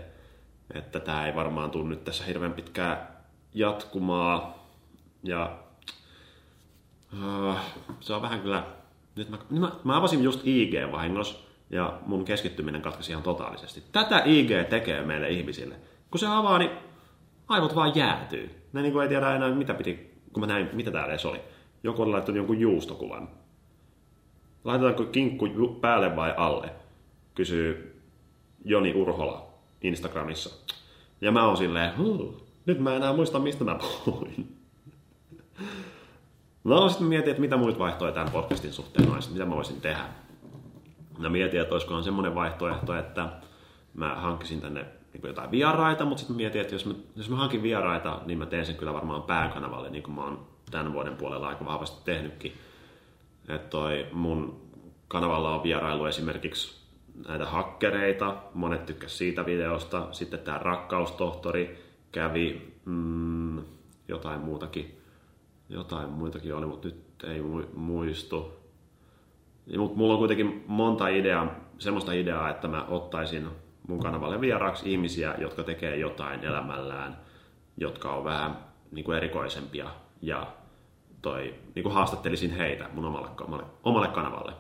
että 0.75 1.01
tämä 1.01 1.27
ei 1.27 1.35
varmaan 1.35 1.71
tule 1.71 1.89
nyt 1.89 2.05
tässä 2.05 2.25
hirveän 2.25 2.53
pitkää 2.53 3.23
jatkumaa. 3.55 4.69
Ja 5.23 5.59
uh, 7.13 7.57
se 8.01 8.15
on 8.15 8.23
vähän 8.23 8.41
kyllä, 8.41 8.67
nyt 9.17 9.31
mä, 9.31 9.39
mä, 9.51 9.73
mä 9.85 9.97
avasin 9.97 10.23
just 10.23 10.41
IG 10.45 10.93
vahingossa 10.93 11.48
ja 11.71 11.99
mun 12.07 12.25
keskittyminen 12.25 12.83
katkesi 12.83 13.13
ihan 13.13 13.23
totaalisesti. 13.23 13.83
Tätä 13.93 14.23
IG 14.25 14.69
tekee 14.69 15.03
meille 15.03 15.29
ihmisille. 15.29 15.75
Kun 16.11 16.19
se 16.19 16.27
avaa, 16.27 16.59
niin 16.59 16.71
aivot 17.49 17.75
vaan 17.75 17.97
jäätyy. 17.97 18.51
Ne 18.73 18.83
niin 18.83 18.93
kuin 18.93 19.03
ei 19.03 19.09
tiedä 19.09 19.37
enää 19.37 19.51
mitä 19.51 19.75
piti, 19.75 20.15
kun 20.33 20.41
mä 20.41 20.47
näin, 20.47 20.69
mitä 20.73 20.91
täällä 20.91 21.13
edes 21.13 21.27
oli. 21.27 21.41
Joku 21.83 22.03
oli 22.03 22.11
laittanut 22.11 22.37
jonkun 22.37 22.61
juustokuvan. 22.61 23.29
Laitetaanko 24.65 25.05
kinkku 25.05 25.49
päälle 25.81 26.17
vai 26.17 26.35
alle? 26.37 26.71
Kysyy 27.35 28.01
Joni 28.65 28.95
Urhola 28.95 29.49
Instagramissa. 29.83 30.75
Ja 31.21 31.33
mä 31.33 31.47
oon 31.47 31.57
silleen, 31.57 31.93
nyt 32.67 32.79
mä 32.79 32.97
enää 32.97 33.13
muista, 33.13 33.39
mistä 33.39 33.65
mä 33.65 33.79
puhuin. 34.05 34.49
No 36.65 36.89
sitten 36.89 37.09
mietin, 37.09 37.31
että 37.31 37.41
mitä 37.41 37.57
muut 37.57 37.79
vaihtoehtoja 37.79 38.13
tämän 38.13 38.33
podcastin 38.33 38.73
suhteen 38.73 39.13
olisi, 39.13 39.31
mitä 39.33 39.45
mä 39.45 39.57
voisin 39.57 39.81
tehdä. 39.81 40.05
Mä 41.19 41.29
mietin, 41.29 41.61
että 41.61 41.75
olisikohan 41.75 42.05
semmoinen 42.05 42.35
vaihtoehto, 42.35 42.95
että 42.95 43.29
mä 43.95 44.15
hankkisin 44.15 44.61
tänne 44.61 44.87
niin 45.13 45.23
jotain 45.27 45.51
vieraita, 45.51 46.05
mutta 46.05 46.21
sitten 46.21 46.37
mietin, 46.37 46.61
että 46.61 46.75
jos 46.75 46.87
mä, 46.87 46.95
jos 47.17 47.31
mä 47.31 47.37
hankin 47.37 47.63
vieraita, 47.63 48.21
niin 48.27 48.39
mä 48.39 48.47
teen 48.47 48.67
sen 48.67 48.77
kyllä 48.77 48.93
varmaan 48.93 49.23
pääkanavalle, 49.23 49.91
niin 49.91 50.03
kuin 50.03 50.15
mä 50.15 50.25
oon 50.25 50.47
tämän 50.71 50.93
vuoden 50.93 51.17
puolella 51.17 51.49
aika 51.49 51.65
vahvasti 51.65 52.05
tehnytkin. 52.05 52.53
Että 53.49 53.71
toi 53.71 54.07
mun 54.13 54.61
kanavalla 55.09 55.55
on 55.55 55.63
vierailu 55.63 56.07
esimerkiksi 56.07 56.79
näitä 57.29 57.47
hakkereita, 57.47 58.37
monet 58.55 58.87
tykkäs 58.87 59.19
siitä 59.19 59.47
videosta, 59.47 60.09
sitten 60.13 60.39
tämä 60.39 60.59
rakkaustohtori 60.59 61.85
kävi, 62.13 62.75
mm, 62.85 63.63
jotain 64.09 64.41
muutakin, 64.41 65.01
jotain 65.69 66.09
muitakin 66.09 66.55
oli, 66.55 66.67
mutta 66.67 66.89
nyt 66.89 67.25
ei 67.25 67.43
muistu. 67.75 68.58
Mutta 69.77 69.99
mulla 69.99 70.13
on 70.13 70.19
kuitenkin 70.19 70.65
monta 70.67 71.09
ideaa, 71.09 71.55
semmoista 71.79 72.13
ideaa, 72.13 72.51
että 72.51 72.69
mä 72.69 72.85
ottaisin 72.89 73.49
mun 73.89 74.03
kanavalle 74.03 74.41
vieraaksi 74.41 74.93
ihmisiä, 74.93 75.35
jotka 75.39 75.63
tekee 75.63 75.97
jotain 75.97 76.45
elämällään, 76.45 77.17
jotka 77.77 78.13
on 78.13 78.25
vähän 78.25 78.57
niin 78.91 79.05
kuin 79.05 79.17
erikoisempia 79.17 79.91
ja 80.23 80.47
toi, 81.23 81.55
niin 81.75 81.83
kuin 81.83 81.95
haastattelisin 81.95 82.51
heitä 82.51 82.89
mun 82.93 83.05
omalle, 83.05 83.29
omalle, 83.41 83.65
omalle 83.83 84.09
kanavalle. 84.09 84.53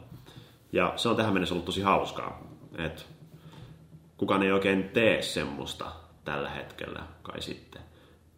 Ja 0.72 0.92
se 0.96 1.08
on 1.08 1.16
tähän 1.16 1.32
mennessä 1.32 1.54
ollut 1.54 1.64
tosi 1.64 1.82
hauskaa, 1.82 2.42
että 2.78 3.02
kukaan 4.16 4.42
ei 4.42 4.52
oikein 4.52 4.88
tee 4.88 5.22
semmoista 5.22 5.92
tällä 6.24 6.50
hetkellä 6.50 7.02
kai 7.22 7.42
sitten. 7.42 7.82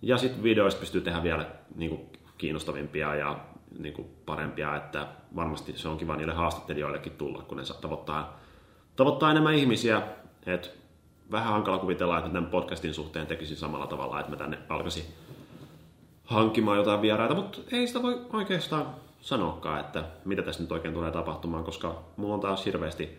Ja 0.03 0.19
sitten 0.19 0.43
videoista 0.43 0.81
pystyy 0.81 1.01
tehdä 1.01 1.23
vielä 1.23 1.47
niin 1.75 1.91
kuin 1.91 2.09
kiinnostavimpia 2.39 3.15
ja 3.15 3.39
niin 3.79 3.95
kuin 3.95 4.09
parempia, 4.27 4.77
että 4.77 5.07
varmasti 5.37 5.79
se 5.79 5.89
on 5.89 5.99
kiva 5.99 6.17
niille 6.17 6.35
haastattelijoillekin 6.35 7.13
tulla, 7.13 7.43
kun 7.43 7.57
ne 7.57 7.63
tavoittaa, 7.81 8.41
tavoittaa 8.97 9.31
enemmän 9.31 9.55
ihmisiä. 9.55 10.03
Et 10.47 10.79
vähän 11.31 11.53
hankala 11.53 11.79
kuvitella, 11.79 12.19
että 12.19 12.31
tämän 12.31 12.51
podcastin 12.51 12.95
suhteen 12.95 13.27
tekisin 13.27 13.57
samalla 13.57 13.87
tavalla, 13.87 14.21
että 14.21 14.33
mä 14.33 14.37
tänne 14.37 14.59
alkaisin 14.69 15.05
hankkimaan 16.25 16.79
jotain 16.79 17.03
vieraita, 17.03 17.35
mutta 17.35 17.59
ei 17.73 17.87
sitä 17.87 18.03
voi 18.03 18.27
oikeastaan 18.33 18.87
sanoakaan, 19.21 19.81
että 19.81 20.05
mitä 20.25 20.43
tässä 20.43 20.63
nyt 20.63 20.73
oikein 20.73 20.95
tulee 20.95 21.11
tapahtumaan, 21.11 21.65
koska 21.65 22.03
mulla 22.17 22.35
on 22.35 22.41
taas 22.41 22.65
hirveästi, 22.65 23.19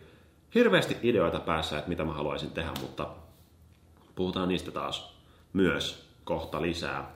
hirveästi 0.54 0.96
ideoita 1.02 1.40
päässä, 1.40 1.78
että 1.78 1.88
mitä 1.88 2.04
mä 2.04 2.12
haluaisin 2.12 2.50
tehdä, 2.50 2.70
mutta 2.80 3.06
puhutaan 4.14 4.48
niistä 4.48 4.70
taas 4.70 5.16
myös 5.52 6.08
kohta 6.24 6.62
lisää. 6.62 7.10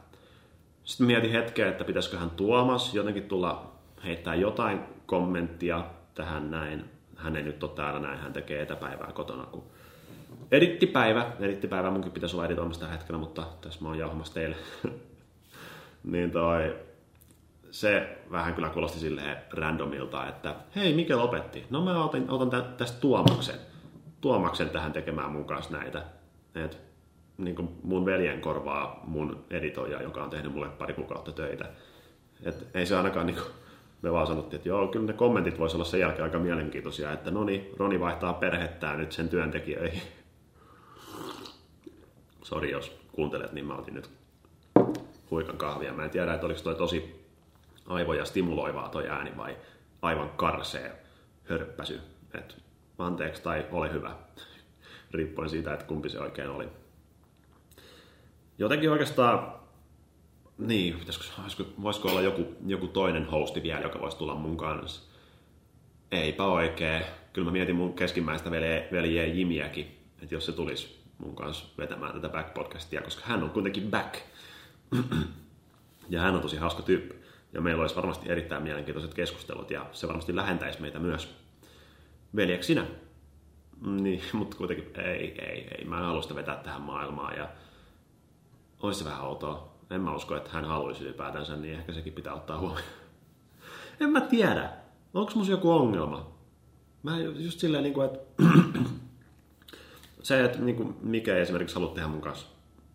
Sitten 0.87 1.07
mietin 1.07 1.31
hetkeä, 1.31 1.69
että 1.69 1.85
pitäisiköhän 1.85 2.31
Tuomas 2.31 2.95
jotenkin 2.95 3.23
tulla 3.23 3.73
heittää 4.05 4.35
jotain 4.35 4.81
kommenttia 5.07 5.85
tähän 6.15 6.51
näin. 6.51 6.85
Hän 7.17 7.37
ei 7.37 7.43
nyt 7.43 7.63
ole 7.63 7.71
täällä 7.71 8.01
näin, 8.01 8.19
hän 8.19 8.33
tekee 8.33 8.63
etäpäivää 8.63 9.13
kotona, 9.13 9.47
kun 9.47 9.65
edittipäivä. 10.53 11.27
Edittipäivä 11.41 11.91
munkin 11.91 12.13
pitäisi 12.13 12.37
olla 12.37 12.47
editoimassa 12.47 12.81
tällä 12.81 12.93
hetkellä, 12.93 13.19
mutta 13.19 13.47
tässä 13.61 13.83
mä 13.83 13.89
oon 13.89 13.99
jauhamassa 13.99 14.35
teille. 14.35 14.57
niin 16.13 16.31
toi, 16.31 16.77
se 17.71 18.19
vähän 18.31 18.55
kyllä 18.55 18.69
kuulosti 18.69 18.99
silleen 18.99 19.37
randomilta, 19.51 20.29
että 20.29 20.55
hei, 20.77 20.95
mikä 20.95 21.17
lopetti? 21.17 21.67
No 21.71 21.85
mä 21.85 22.05
otan, 22.05 22.31
otan 22.31 22.65
tästä 22.77 23.01
Tuomaksen. 23.01 23.57
Tuomaksen 24.21 24.71
tähän 24.71 24.93
tekemään 24.93 25.31
mun 25.31 25.45
kanssa 25.45 25.77
näitä. 25.77 26.03
Et 26.55 26.86
niin 27.39 27.57
kuin 27.57 27.69
mun 27.83 28.07
veljen 28.07 28.41
korvaa 28.41 29.01
mun 29.07 29.45
editoija, 29.51 30.03
joka 30.03 30.25
on 30.25 30.31
tehnyt 30.31 30.53
mulle 30.53 30.69
pari 30.69 30.95
kuukautta 30.95 31.33
töitä. 31.33 31.65
Et 32.43 32.67
ei 32.75 32.87
se 32.87 32.97
ainakaan 32.97 33.27
niin 33.27 33.37
kuin, 33.37 33.47
me 34.03 34.13
vaan 34.13 34.27
sanottiin, 34.27 34.59
että 34.59 34.69
joo, 34.69 34.89
kyllä 34.89 35.07
ne 35.07 35.13
kommentit 35.13 35.59
voisi 35.59 35.77
olla 35.77 35.85
sen 35.85 36.01
jälkeen 36.01 36.25
aika 36.25 36.39
mielenkiintoisia, 36.39 37.13
että 37.13 37.31
no 37.31 37.45
niin, 37.45 37.71
Roni 37.77 38.01
vaihtaa 38.01 38.33
perhettään 38.33 38.99
nyt 38.99 39.13
sen 39.13 39.29
työntekijöihin. 39.29 40.03
Sori, 42.43 42.71
jos 42.71 42.99
kuuntelet, 43.13 43.53
niin 43.53 43.67
mä 43.67 43.75
otin 43.75 43.95
nyt 43.95 44.11
huikan 45.31 45.57
kahvia. 45.57 45.93
Mä 45.93 46.05
en 46.05 46.11
tiedä, 46.11 46.35
että 46.35 46.47
oliko 46.47 46.61
toi 46.61 46.75
tosi 46.75 47.27
aivoja 47.87 48.25
stimuloivaa 48.25 48.89
toi 48.89 49.09
ääni 49.09 49.37
vai 49.37 49.57
aivan 50.03 50.31
karsee 50.31 51.03
hörppäsy. 51.45 52.01
Et 52.35 52.57
anteeksi 52.99 53.43
tai 53.43 53.67
ole 53.73 53.93
hyvä. 53.93 54.17
Riippuen 55.11 55.49
siitä, 55.49 55.75
että 55.75 55.87
kumpi 55.87 56.09
se 56.09 56.21
oikein 56.21 56.51
oli 56.51 56.69
jotenkin 58.59 58.91
oikeastaan, 58.91 59.53
niin, 60.59 61.01
voisiko, 61.43 61.65
voisiko 61.83 62.09
olla 62.09 62.23
joku, 62.23 62.57
joku 62.67 62.87
toinen 62.87 63.27
hosti 63.27 63.63
vielä, 63.63 63.81
joka 63.81 64.01
voisi 64.01 64.17
tulla 64.17 64.35
mun 64.35 64.57
kanssa. 64.57 65.03
Eipä 66.11 66.45
oikein. 66.45 67.03
Kyllä 67.33 67.45
mä 67.45 67.53
mietin 67.53 67.77
mun 67.77 67.95
keskimmäistä 67.95 68.51
veljeä 68.93 69.27
Jimiäkin, 69.27 70.01
että 70.23 70.35
jos 70.35 70.47
se 70.47 70.53
tulisi 70.53 71.03
mun 71.19 71.35
kanssa 71.35 71.67
vetämään 71.79 72.21
tätä 72.21 72.29
back-podcastia, 72.29 73.03
koska 73.05 73.23
hän 73.25 73.43
on 73.43 73.51
kuitenkin 73.51 73.91
back. 73.91 74.17
ja 76.09 76.21
hän 76.21 76.35
on 76.35 76.41
tosi 76.41 76.57
hauska 76.57 76.83
tyyppi. 76.83 77.15
Ja 77.53 77.61
meillä 77.61 77.81
olisi 77.81 77.97
varmasti 77.97 78.31
erittäin 78.31 78.63
mielenkiintoiset 78.63 79.15
keskustelut 79.15 79.71
ja 79.71 79.87
se 79.93 80.09
varmasti 80.09 80.37
lähentäisi 80.37 80.81
meitä 80.81 80.99
myös 80.99 81.37
veljeksinä. 82.37 82.87
Niin, 83.87 84.23
mutta 84.33 84.57
kuitenkin 84.57 85.01
ei, 85.01 85.43
ei, 85.43 85.69
ei. 85.79 85.85
Mä 85.85 85.99
en 85.99 86.05
halua 86.05 86.23
sitä 86.23 86.35
vetää 86.35 86.57
tähän 86.57 86.83
maailmaan. 86.83 87.37
Ja 87.37 87.49
olisi 88.83 89.05
vähän 89.05 89.25
outoa. 89.25 89.77
En 89.91 90.01
mä 90.01 90.15
usko, 90.15 90.37
että 90.37 90.51
hän 90.53 90.65
haluaisi 90.65 91.05
ylipäätänsä, 91.05 91.57
niin 91.57 91.75
ehkä 91.75 91.93
sekin 91.93 92.13
pitää 92.13 92.35
ottaa 92.35 92.59
huomioon. 92.59 92.83
en 94.01 94.11
mä 94.11 94.21
tiedä. 94.21 94.71
Onko 95.15 95.33
mun 95.35 95.49
joku 95.49 95.73
ongelma? 95.73 96.31
Mä 97.03 97.19
just 97.19 97.61
silleen, 97.61 97.83
niin 97.83 97.95
kuin, 97.95 98.07
että 98.07 98.43
se, 100.23 100.45
että 100.45 100.59
niin 100.59 100.77
kuin, 100.77 100.97
mikä 101.03 101.37
esimerkiksi 101.37 101.75
halua 101.75 101.95
tehdä 101.95 102.09
mun 102.09 102.21
kanssa 102.21 102.47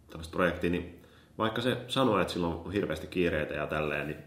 tämmöistä 0.10 0.32
projektia, 0.32 0.70
niin 0.70 1.02
vaikka 1.38 1.62
se 1.62 1.78
sanoo, 1.88 2.20
että 2.20 2.34
sillä 2.34 2.48
on 2.48 2.72
hirveästi 2.72 3.08
kiireitä 3.08 3.54
ja 3.54 3.68
tälleen, 3.68 4.08
niin 4.08 4.20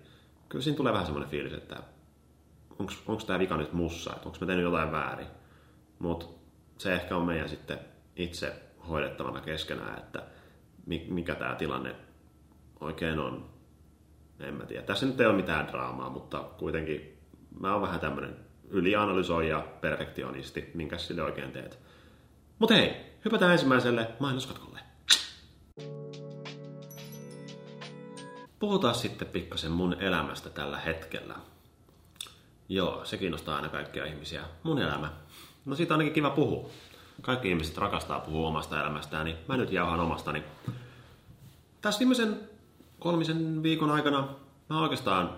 kyllä 0.48 0.62
siinä 0.62 0.76
tulee 0.76 0.92
vähän 0.92 1.06
semmoinen 1.06 1.30
fiilis, 1.30 1.52
että 1.52 1.76
onko 3.06 3.22
tämä 3.26 3.38
vika 3.38 3.56
nyt 3.56 3.72
mussa, 3.72 4.12
että 4.12 4.28
onko 4.28 4.38
mä 4.40 4.46
tehnyt 4.46 4.64
jotain 4.64 4.92
väärin. 4.92 5.26
Mutta 5.98 6.26
se 6.78 6.94
ehkä 6.94 7.16
on 7.16 7.26
meidän 7.26 7.48
sitten 7.48 7.78
itse 8.16 8.62
hoidettavana 8.88 9.40
keskenään, 9.40 9.98
että 9.98 10.22
mikä 10.86 11.34
tämä 11.34 11.54
tilanne 11.54 11.96
oikein 12.80 13.18
on. 13.18 13.50
En 14.40 14.54
mä 14.54 14.66
tiedä. 14.66 14.82
Tässä 14.82 15.06
nyt 15.06 15.20
ei 15.20 15.26
ole 15.26 15.36
mitään 15.36 15.68
draamaa, 15.68 16.10
mutta 16.10 16.38
kuitenkin 16.38 17.18
mä 17.60 17.72
oon 17.72 17.82
vähän 17.82 18.00
tämmönen, 18.00 18.36
ylianalysoi 18.68 19.48
ja 19.48 19.66
perfektionisti, 19.80 20.70
minkä 20.74 20.98
sille 20.98 21.22
oikein 21.22 21.52
teet. 21.52 21.78
Mutta 22.58 22.74
hei, 22.74 22.96
hypätään 23.24 23.52
ensimmäiselle 23.52 24.08
mainoskatkolle. 24.20 24.80
Puhutaan 28.58 28.94
sitten 28.94 29.28
pikkasen 29.28 29.70
mun 29.70 30.02
elämästä 30.02 30.50
tällä 30.50 30.78
hetkellä. 30.78 31.34
Joo, 32.68 33.04
se 33.04 33.16
kiinnostaa 33.16 33.56
aina 33.56 33.68
kaikkia 33.68 34.04
ihmisiä. 34.04 34.42
Mun 34.62 34.82
elämä. 34.82 35.12
No 35.64 35.76
siitä 35.76 35.94
on 35.94 36.00
ainakin 36.00 36.14
kiva 36.14 36.30
puhua. 36.30 36.70
Kaikki 37.22 37.48
ihmiset 37.48 37.78
rakastaa 37.78 38.20
puhua 38.20 38.48
omasta 38.48 38.80
elämästään, 38.80 39.24
niin 39.24 39.36
mä 39.48 39.56
nyt 39.56 39.72
jauhan 39.72 40.00
omastani. 40.00 40.42
Tässä 41.80 41.98
viimeisen 41.98 42.40
kolmisen 42.98 43.62
viikon 43.62 43.90
aikana 43.90 44.28
mä 44.68 44.82
oikeastaan 44.82 45.30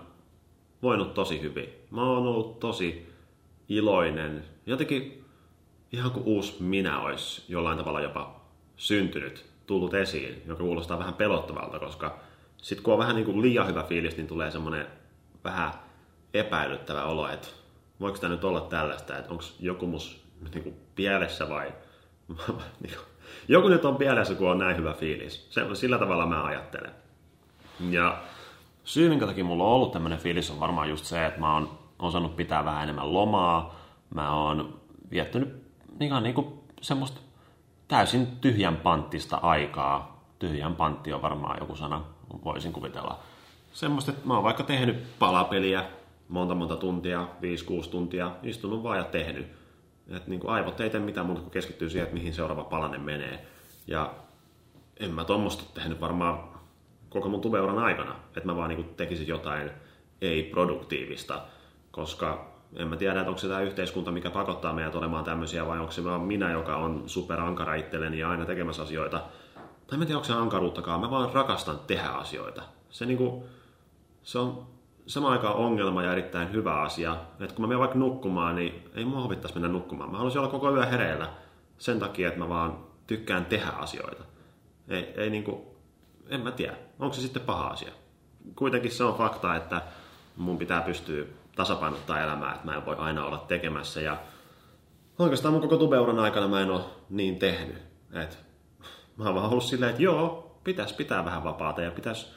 voinut 0.83 1.13
tosi 1.13 1.41
hyvin. 1.41 1.69
Mä 1.91 2.03
oon 2.03 2.27
ollut 2.27 2.59
tosi 2.59 3.13
iloinen. 3.69 4.43
Jotenkin 4.65 5.25
ihan 5.91 6.11
kuin 6.11 6.25
uusi 6.25 6.63
minä 6.63 7.01
olisi 7.01 7.43
jollain 7.47 7.77
tavalla 7.77 8.01
jopa 8.01 8.41
syntynyt, 8.77 9.45
tullut 9.67 9.93
esiin, 9.93 10.41
joka 10.45 10.63
kuulostaa 10.63 10.99
vähän 10.99 11.13
pelottavalta, 11.13 11.79
koska 11.79 12.19
sitten 12.57 12.83
kun 12.83 12.93
on 12.93 12.99
vähän 12.99 13.15
niin 13.15 13.25
kuin 13.25 13.41
liian 13.41 13.67
hyvä 13.67 13.83
fiilis, 13.83 14.17
niin 14.17 14.27
tulee 14.27 14.51
semmoinen 14.51 14.87
vähän 15.43 15.73
epäilyttävä 16.33 17.03
olo, 17.03 17.29
että 17.29 17.47
voiko 17.99 18.17
tämä 18.17 18.33
nyt 18.33 18.43
olla 18.43 18.61
tällaista, 18.61 19.17
että 19.17 19.31
onko 19.31 19.43
joku 19.59 19.87
mus 19.87 20.26
niin 20.53 20.63
kuin 20.63 20.75
pielessä 20.95 21.49
vai 21.49 21.73
niin 22.81 22.93
joku 23.47 23.67
nyt 23.67 23.85
on 23.85 23.95
pielessä, 23.95 24.35
kun 24.35 24.51
on 24.51 24.57
näin 24.57 24.77
hyvä 24.77 24.93
fiilis. 24.93 25.47
Se, 25.49 25.61
sillä 25.73 25.97
tavalla 25.97 26.25
mä 26.25 26.43
ajattelen. 26.43 26.91
Ja 27.89 28.17
syy, 28.83 29.09
minkä 29.09 29.25
takia 29.25 29.43
mulla 29.43 29.63
on 29.63 29.71
ollut 29.71 29.91
tämmöinen 29.91 30.19
fiilis, 30.19 30.51
on 30.51 30.59
varmaan 30.59 30.89
just 30.89 31.05
se, 31.05 31.25
että 31.25 31.39
mä 31.39 31.53
oon 31.53 31.79
osannut 31.99 32.35
pitää 32.35 32.65
vähän 32.65 32.83
enemmän 32.83 33.13
lomaa. 33.13 33.75
Mä 34.13 34.35
oon 34.35 34.79
viettänyt 35.11 35.63
ihan 35.99 36.23
niin 36.23 36.35
kuin 36.35 36.47
semmoista 36.81 37.21
täysin 37.87 38.27
tyhjän 38.41 38.77
panttista 38.77 39.37
aikaa. 39.37 40.23
Tyhjän 40.39 40.75
pantti 40.75 41.13
on 41.13 41.21
varmaan 41.21 41.57
joku 41.59 41.75
sana, 41.75 42.03
voisin 42.45 42.73
kuvitella. 42.73 43.19
Semmoista, 43.73 44.11
että 44.11 44.27
mä 44.27 44.33
oon 44.33 44.43
vaikka 44.43 44.63
tehnyt 44.63 45.19
palapeliä 45.19 45.85
monta 46.29 46.55
monta 46.55 46.75
tuntia, 46.75 47.27
5-6 47.85 47.89
tuntia, 47.89 48.31
istunut 48.43 48.83
vaan 48.83 48.97
ja 48.97 49.03
tehnyt. 49.03 49.56
Et 50.09 50.27
niin 50.27 50.39
kuin 50.39 50.51
aivot 50.51 50.79
ei 50.79 50.89
tee 50.89 50.99
mitään 50.99 51.25
muuta 51.25 51.41
kuin 51.41 51.51
keskittyy 51.51 51.89
siihen, 51.89 52.03
että 52.03 52.17
mihin 52.17 52.33
seuraava 52.33 52.63
palanen 52.63 53.01
menee. 53.01 53.47
Ja 53.87 54.13
en 54.99 55.11
mä 55.11 55.23
tuommoista 55.23 55.63
tehnyt 55.73 56.01
varmaan 56.01 56.43
koko 57.09 57.29
mun 57.29 57.41
tubeuran 57.41 57.79
aikana, 57.79 58.15
että 58.27 58.45
mä 58.45 58.55
vaan 58.55 58.69
niin 58.69 58.95
tekisin 58.95 59.27
jotain 59.27 59.71
ei-produktiivista, 60.21 61.41
koska 61.91 62.57
en 62.75 62.87
mä 62.87 62.95
tiedä, 62.95 63.19
että 63.19 63.29
onko 63.29 63.39
se 63.39 63.47
tämä 63.47 63.61
yhteiskunta, 63.61 64.11
mikä 64.11 64.29
pakottaa 64.29 64.73
meidät 64.73 64.95
olemaan 64.95 65.23
tämmöisiä, 65.23 65.67
vai 65.67 65.79
onko 65.79 65.91
se 65.91 66.03
vaan 66.03 66.21
minä, 66.21 66.51
joka 66.51 66.75
on 66.75 67.03
superankara 67.05 67.75
itselleni 67.75 68.19
ja 68.19 68.29
aina 68.29 68.45
tekemässä 68.45 68.83
asioita. 68.83 69.23
Tai 69.87 69.99
en 69.99 70.07
tiedä, 70.07 70.17
onko 70.17 70.27
se 70.27 70.33
ankaruuttakaan, 70.33 71.01
mä 71.01 71.11
vaan 71.11 71.33
rakastan 71.33 71.79
tehdä 71.87 72.07
asioita. 72.07 72.61
Se, 72.89 73.05
niinku, 73.05 73.43
se 74.23 74.39
on 74.39 74.67
samaan 75.07 75.33
aikaan 75.33 75.55
ongelma 75.55 76.03
ja 76.03 76.11
erittäin 76.11 76.51
hyvä 76.51 76.81
asia. 76.81 77.17
Että 77.39 77.55
kun 77.55 77.63
mä 77.63 77.67
menen 77.67 77.79
vaikka 77.79 77.97
nukkumaan, 77.97 78.55
niin 78.55 78.89
ei 78.95 79.05
mua 79.05 79.23
huvittaisi 79.23 79.55
mennä 79.55 79.67
nukkumaan. 79.67 80.11
Mä 80.11 80.17
haluaisin 80.17 80.39
olla 80.39 80.51
koko 80.51 80.75
yö 80.75 80.85
hereillä 80.85 81.29
sen 81.77 81.99
takia, 81.99 82.27
että 82.27 82.39
mä 82.39 82.49
vaan 82.49 82.77
tykkään 83.07 83.45
tehdä 83.45 83.69
asioita. 83.69 84.23
Ei, 84.87 85.13
ei 85.15 85.29
niinku, 85.29 85.75
en 86.29 86.41
mä 86.41 86.51
tiedä, 86.51 86.73
onko 86.99 87.15
se 87.15 87.21
sitten 87.21 87.41
paha 87.41 87.67
asia. 87.67 87.91
Kuitenkin 88.55 88.91
se 88.91 89.03
on 89.03 89.17
fakta, 89.17 89.55
että 89.55 89.81
mun 90.37 90.57
pitää 90.57 90.81
pystyä 90.81 91.25
tasapainottaa 91.55 92.21
elämää, 92.21 92.53
että 92.53 92.65
mä 92.65 92.75
en 92.75 92.85
voi 92.85 92.95
aina 92.95 93.25
olla 93.25 93.37
tekemässä. 93.37 94.01
Ja 94.01 94.17
oikeastaan 95.19 95.53
mun 95.53 95.61
koko 95.61 95.77
tubeuran 95.77 96.19
aikana 96.19 96.47
mä 96.47 96.61
en 96.61 96.71
ole 96.71 96.81
niin 97.09 97.39
tehnyt. 97.39 97.77
Et 98.13 98.39
mä 99.17 99.25
oon 99.25 99.35
vaan 99.35 99.49
ollut 99.49 99.63
silleen, 99.63 99.89
että 99.89 100.03
joo, 100.03 100.57
pitäisi 100.63 100.95
pitää 100.95 101.25
vähän 101.25 101.43
vapaata 101.43 101.81
ja 101.81 101.91
pitäisi 101.91 102.27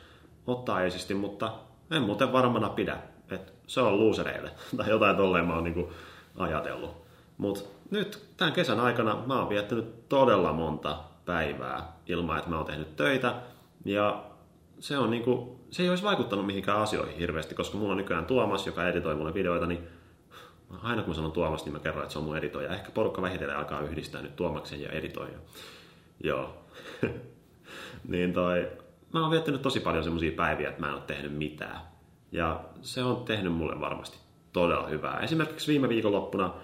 ottaa 0.47 0.83
esisti, 0.83 1.15
mutta 1.15 1.53
en 1.91 2.03
muuten 2.03 2.33
varmana 2.33 2.69
pidä. 2.69 2.97
Et 3.31 3.53
se 3.67 3.81
on 3.81 3.99
luusereille. 3.99 4.51
Tai 4.77 4.91
jotain 4.91 5.17
tolleen 5.17 5.47
mä 5.47 5.55
oon 5.55 5.65
niinku 5.65 5.93
ajatellut. 6.37 6.97
Mutta 7.39 7.61
nyt 7.91 8.27
tämän 8.37 8.53
kesän 8.53 8.81
aikana 8.81 9.23
mä 9.27 9.39
oon 9.39 9.49
viettänyt 9.49 10.09
todella 10.09 10.53
monta 10.53 10.99
päivää 11.25 11.93
ilman, 12.07 12.39
että 12.39 12.51
mä 12.51 12.57
oon 12.57 12.67
tehnyt 12.67 12.97
töitä. 12.97 13.35
Ja 13.85 14.25
se, 14.79 14.99
on 14.99 15.11
niinku, 15.11 15.61
se 15.71 15.83
ei 15.83 15.89
olisi 15.89 16.03
vaikuttanut 16.03 16.47
mihinkään 16.47 16.79
asioihin 16.79 17.17
hirveästi, 17.17 17.55
koska 17.55 17.79
mulla 17.79 17.93
on 17.93 17.97
nykyään 17.97 18.27
Tuomas, 18.27 18.67
joka 18.67 18.89
editoi 18.89 19.15
mulle 19.15 19.35
videoita, 19.35 19.67
niin 19.67 19.89
aina 20.83 21.03
kun 21.03 21.11
mä 21.11 21.15
sanon 21.15 21.33
Tuomas, 21.33 21.65
niin 21.65 21.73
mä 21.73 21.79
kerron, 21.79 22.03
että 22.03 22.13
se 22.13 22.19
on 22.19 22.25
mun 22.25 22.37
editoija. 22.37 22.75
Ehkä 22.75 22.91
porukka 22.91 23.23
vähitellen 23.23 23.57
alkaa 23.57 23.81
yhdistää 23.81 24.23
nyt 24.23 24.37
Tuomaksen 24.37 24.83
ja 24.83 24.91
editoija. 24.91 25.39
Joo. 26.25 26.65
niin 28.09 28.33
toi, 28.33 28.69
mä 29.13 29.21
oon 29.21 29.31
viettänyt 29.31 29.63
tosi 29.63 29.81
paljon 29.81 30.05
semmoisia 30.05 30.33
päiviä, 30.33 30.69
että 30.69 30.81
mä 30.81 30.89
en 30.89 30.95
ole 30.95 31.03
tehnyt 31.07 31.33
mitään. 31.33 31.81
Ja 32.33 32.65
se 32.83 33.03
on 33.03 33.25
tehnyt 33.25 33.53
mulle 33.53 33.81
varmasti 33.81 34.19
todella 34.53 34.87
hyvää. 34.87 35.21
Esimerkiksi 35.21 35.73
viime 35.73 35.89
viikonloppuna 35.89 36.55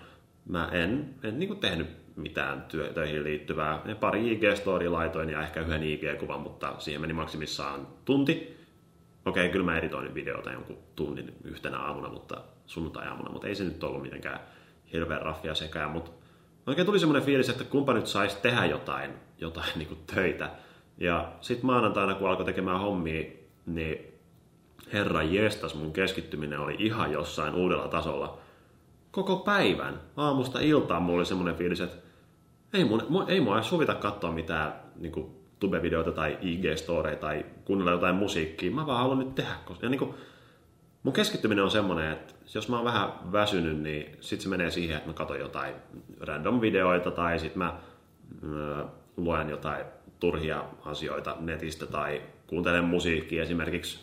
mä 0.49 0.69
en, 0.73 1.15
en 1.23 1.39
niin 1.39 1.59
tehnyt 1.59 1.87
mitään 2.17 2.63
työ, 2.63 2.93
töihin 2.93 3.25
liittyvää. 3.25 3.81
Ja 3.85 3.97
pari 3.97 4.35
IG-story 4.35 4.89
laitoin 4.89 5.31
ja 5.31 5.43
ehkä 5.43 5.61
yhden 5.61 5.83
IG-kuvan, 5.83 6.41
mutta 6.41 6.75
siihen 6.79 7.01
meni 7.01 7.13
maksimissaan 7.13 7.87
tunti. 8.05 8.57
Okei, 9.27 9.49
kyllä 9.49 9.65
mä 9.65 9.79
editoin 9.79 10.15
videota 10.15 10.53
jonkun 10.53 10.79
tunnin 10.97 11.37
yhtenä 11.45 11.79
aamuna, 11.79 12.09
mutta 12.09 12.41
sunnuntai-aamuna, 12.67 13.31
mutta 13.31 13.49
ei 13.49 13.55
se 13.55 13.65
nyt 13.65 13.85
ollut 13.85 14.03
mitenkään 14.03 14.41
hirveän 14.93 15.23
raffia 15.23 15.55
sekään, 15.55 15.91
mutta 15.91 16.11
oikein 16.67 16.87
tuli 16.87 16.99
semmoinen 16.99 17.27
fiilis, 17.27 17.49
että 17.49 17.65
kumpa 17.65 17.93
nyt 17.93 18.07
saisi 18.07 18.37
tehdä 18.43 18.65
jotain, 18.65 19.11
jotain 19.39 19.71
niin 19.77 19.99
töitä. 20.15 20.51
Ja 20.99 21.33
sitten 21.41 21.67
maanantaina, 21.67 22.15
kun 22.15 22.29
alkoi 22.29 22.45
tekemään 22.45 22.81
hommia, 22.81 23.25
niin 23.67 23.99
herra 24.93 25.23
jestas, 25.23 25.75
mun 25.75 25.93
keskittyminen 25.93 26.61
oli 26.61 26.77
ihan 26.79 27.13
jossain 27.13 27.55
uudella 27.55 27.89
tasolla. 27.89 28.39
Koko 29.11 29.37
päivän, 29.37 30.01
aamusta 30.17 30.61
iltaan, 30.61 31.03
mulla 31.03 31.19
oli 31.19 31.27
semmoinen 31.27 31.57
fiilis, 31.57 31.81
että 31.81 31.97
ei 32.73 32.85
mun, 32.85 33.25
ei 33.29 33.41
mua 33.41 33.63
suvita 33.63 33.95
katsoa 33.95 34.33
mitään 34.33 34.73
niin 34.97 35.13
kuin 35.13 35.37
tube-videoita 35.61 36.13
tai 36.13 36.39
IG-storeja 36.43 37.17
tai 37.17 37.45
kuunnella 37.65 37.91
jotain 37.91 38.15
musiikkia. 38.15 38.71
Mä 38.71 38.87
vaan 38.87 38.99
haluan 38.99 39.19
nyt 39.19 39.35
tehdä. 39.35 39.55
Koska, 39.65 39.87
ja 39.87 39.91
niin 39.91 39.99
kuin, 39.99 40.15
mun 41.03 41.13
keskittyminen 41.13 41.65
on 41.65 41.71
semmoinen, 41.71 42.13
että 42.13 42.35
jos 42.55 42.69
mä 42.69 42.77
oon 42.77 42.85
vähän 42.85 43.13
väsynyt, 43.33 43.79
niin 43.79 44.17
sit 44.21 44.41
se 44.41 44.49
menee 44.49 44.71
siihen, 44.71 44.97
että 44.97 45.09
mä 45.09 45.15
katson 45.15 45.39
jotain 45.39 45.75
random 46.21 46.61
videoita 46.61 47.11
tai 47.11 47.39
sit 47.39 47.57
mä 47.57 47.67
äh, 47.67 48.87
luen 49.17 49.49
jotain 49.49 49.85
turhia 50.21 50.65
asioita 50.85 51.37
netistä 51.41 51.87
tai 51.87 52.23
kuuntelen 52.47 52.85
musiikkia 52.85 53.43
esimerkiksi, 53.43 54.01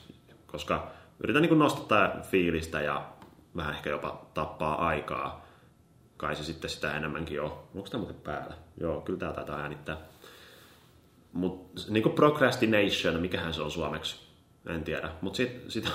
koska 0.47 0.91
yritän 1.23 1.41
niin 1.41 1.60
nostattaa 1.60 2.10
fiilistä 2.21 2.82
ja 2.82 3.10
vähän 3.56 3.73
ehkä 3.73 3.89
jopa 3.89 4.26
tappaa 4.34 4.88
aikaa. 4.88 5.45
Kai 6.17 6.36
se 6.36 6.43
sitten 6.43 6.69
sitä 6.69 6.97
enemmänkin 6.97 7.41
on. 7.41 7.52
Onko 7.76 7.89
tämä 7.89 8.02
muuten 8.04 8.21
päällä? 8.21 8.54
Joo, 8.78 9.02
kyllä 9.02 9.19
tää 9.19 9.34
taitaa 9.34 9.60
äänittää. 9.60 9.97
Mutta 11.34 11.82
niin 11.89 12.04
kuin 12.04 12.15
procrastination, 12.15 13.21
mikähän 13.21 13.54
se 13.54 13.62
on 13.62 13.71
suomeksi, 13.71 14.28
en 14.69 14.84
tiedä. 14.84 15.10
Mutta 15.21 15.38
sit, 15.38 15.63
sitä, 15.67 15.89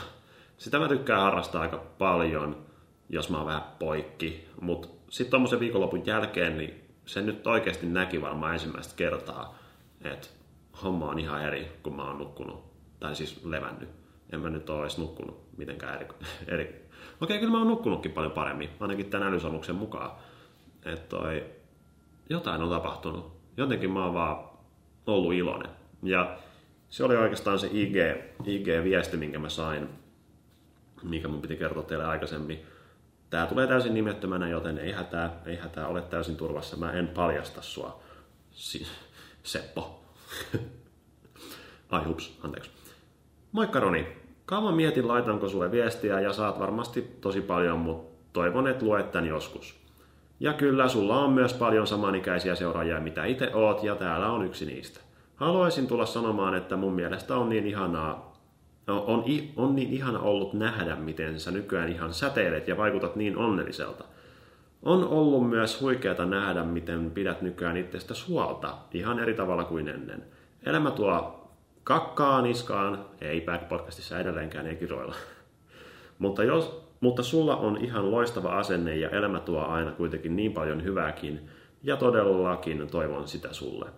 sitä 0.59 0.79
mä 0.79 0.89
tykkään 0.89 1.23
harrastaa 1.23 1.63
aika 1.63 1.85
paljon, 1.99 2.67
jos 3.09 3.31
mä 3.31 3.37
oon 3.37 3.47
vähän 3.47 3.65
poikki. 3.79 4.49
Mutta 4.61 4.89
sitten 5.11 5.31
tuommoisen 5.31 5.61
viikonlopun 5.61 6.07
jälkeen, 6.07 6.59
niin 6.59 6.85
se 7.07 7.23
nyt 7.23 7.47
oikeasti 7.47 7.87
näki 7.87 8.23
varmaan 8.23 8.53
ensimmäistä 8.53 8.95
kertaa, 8.97 9.59
että 10.05 10.29
homma 10.83 11.11
on 11.11 11.19
ihan 11.19 11.43
eri, 11.43 11.73
kun 11.83 11.97
mä 11.97 12.05
oon 12.05 12.19
nukkunut. 12.19 12.65
Tai 13.01 13.17
siis 13.17 13.45
levännyt. 13.45 13.89
En 14.33 14.41
mä 14.41 14.51
nyt 14.51 14.71
ole 14.71 14.81
edes 14.81 14.99
nukkunut 14.99 15.59
mitenkään 15.59 15.95
eri. 15.95 16.07
eri. 16.55 16.89
Okei, 17.21 17.39
kyllä 17.39 17.53
mä 17.53 17.59
oon 17.59 17.69
nukkunutkin 17.69 18.13
paljon 18.13 18.33
paremmin, 18.33 18.71
ainakin 18.81 19.11
tämän 19.11 19.29
älysolmuksen 19.29 19.75
mukaan. 19.75 20.11
Että 20.85 21.09
toi, 21.17 21.45
jotain 22.31 22.63
on 22.63 22.71
tapahtunut. 22.71 23.39
Jotenkin 23.57 23.91
mä 23.91 24.05
oon 24.05 24.15
vaan 24.15 24.49
ollut 25.07 25.33
iloinen. 25.33 25.71
Ja 26.03 26.39
se 26.89 27.05
oli 27.05 27.17
oikeastaan 27.17 27.59
se 27.59 27.69
IG, 27.73 27.97
IG-viesti, 28.45 29.17
minkä 29.17 29.39
mä 29.39 29.49
sain, 29.49 29.89
mikä 31.03 31.29
mun 31.29 31.43
piti 31.43 31.57
kertoa 31.57 31.83
teille 31.83 32.05
aikaisemmin. 32.05 32.67
Tää 33.31 33.47
tulee 33.47 33.67
täysin 33.67 33.95
nimettömänä, 33.95 34.49
joten 34.49 34.79
ei 34.79 34.93
hätää, 34.93 35.41
ei 35.47 35.57
hätää, 35.57 35.89
ole 35.89 36.03
täysin 36.03 36.37
turvassa. 36.37 36.77
Mä 36.77 36.93
en 36.93 37.09
paljasta 37.09 37.63
sua. 37.63 38.01
Si- 38.51 38.87
Seppo. 39.49 40.01
Ai 41.91 42.05
hups, 42.05 42.39
anteeksi. 42.45 42.71
Moikka 43.53 43.81
Roni. 43.81 44.07
Kauan 44.47 44.75
mietin, 44.75 45.09
laitanko 45.09 45.49
sulle 45.49 45.71
viestiä 45.71 46.21
ja 46.21 46.33
saat 46.33 46.59
varmasti 46.59 47.03
tosi 47.21 47.41
paljon, 47.41 47.79
mutta 47.79 48.29
toivon, 48.33 48.69
että 48.69 48.85
luet 48.85 49.11
tän 49.11 49.27
joskus. 49.27 49.81
Ja 50.41 50.53
kyllä, 50.53 50.89
sulla 50.89 51.19
on 51.19 51.33
myös 51.33 51.55
paljon 51.55 51.87
samanikäisiä 51.87 52.55
seuraajia, 52.55 53.01
mitä 53.01 53.25
itse 53.25 53.55
oot, 53.55 53.83
ja 53.83 53.95
täällä 53.95 54.31
on 54.31 54.45
yksi 54.45 54.67
niistä. 54.67 55.01
Haluaisin 55.37 55.87
tulla 55.87 56.07
sanomaan, 56.07 56.55
että 56.55 56.77
mun 56.77 56.93
mielestä 56.93 57.37
on 57.37 57.49
niin 57.49 57.67
ihanaa, 57.67 58.33
on, 58.87 59.25
on 59.57 59.77
niin 59.77 59.93
ihana 59.93 60.21
ollut 60.21 60.53
nähdä, 60.53 60.97
miten 60.97 61.41
sä 61.41 61.51
nykyään 61.51 61.93
ihan 61.93 62.15
säteilet 62.15 62.69
ja 62.69 62.77
vaikutat 62.77 63.17
niin 63.17 63.37
onnelliselta. 63.37 64.05
On 64.83 65.09
ollut 65.09 65.49
myös 65.49 65.81
huikeata 65.81 66.27
nähdä, 66.27 66.65
miten 66.65 67.11
pidät 67.11 67.43
nykyään 67.43 67.77
itsestä 67.77 68.15
huolta 68.29 68.75
ihan 68.93 69.19
eri 69.19 69.35
tavalla 69.35 69.65
kuin 69.65 69.89
ennen. 69.89 70.25
Elämä 70.67 70.91
tuo 70.91 71.39
kakkaa 71.85 72.43
niskaan, 72.43 73.05
ei 73.21 73.41
Back 73.41 73.69
Podcastissa 73.69 74.19
edelleenkään 74.19 74.67
ei 74.67 74.77
kiroilla. 74.77 75.15
mutta, 76.19 76.45
jos, 76.45 76.83
mutta 77.01 77.23
sulla 77.23 77.57
on 77.57 77.77
ihan 77.77 78.11
loistava 78.11 78.59
asenne 78.59 78.97
ja 78.97 79.11
elämä 79.11 79.41
tuo 79.41 79.61
aina 79.61 79.91
kuitenkin 79.91 80.37
niin 80.37 80.53
paljon 80.53 80.85
hyvääkin, 80.85 81.49
ja 81.83 81.97
todellakin 81.97 82.89
toivon 82.91 83.29
sitä 83.29 83.53
sulle. 83.53 83.91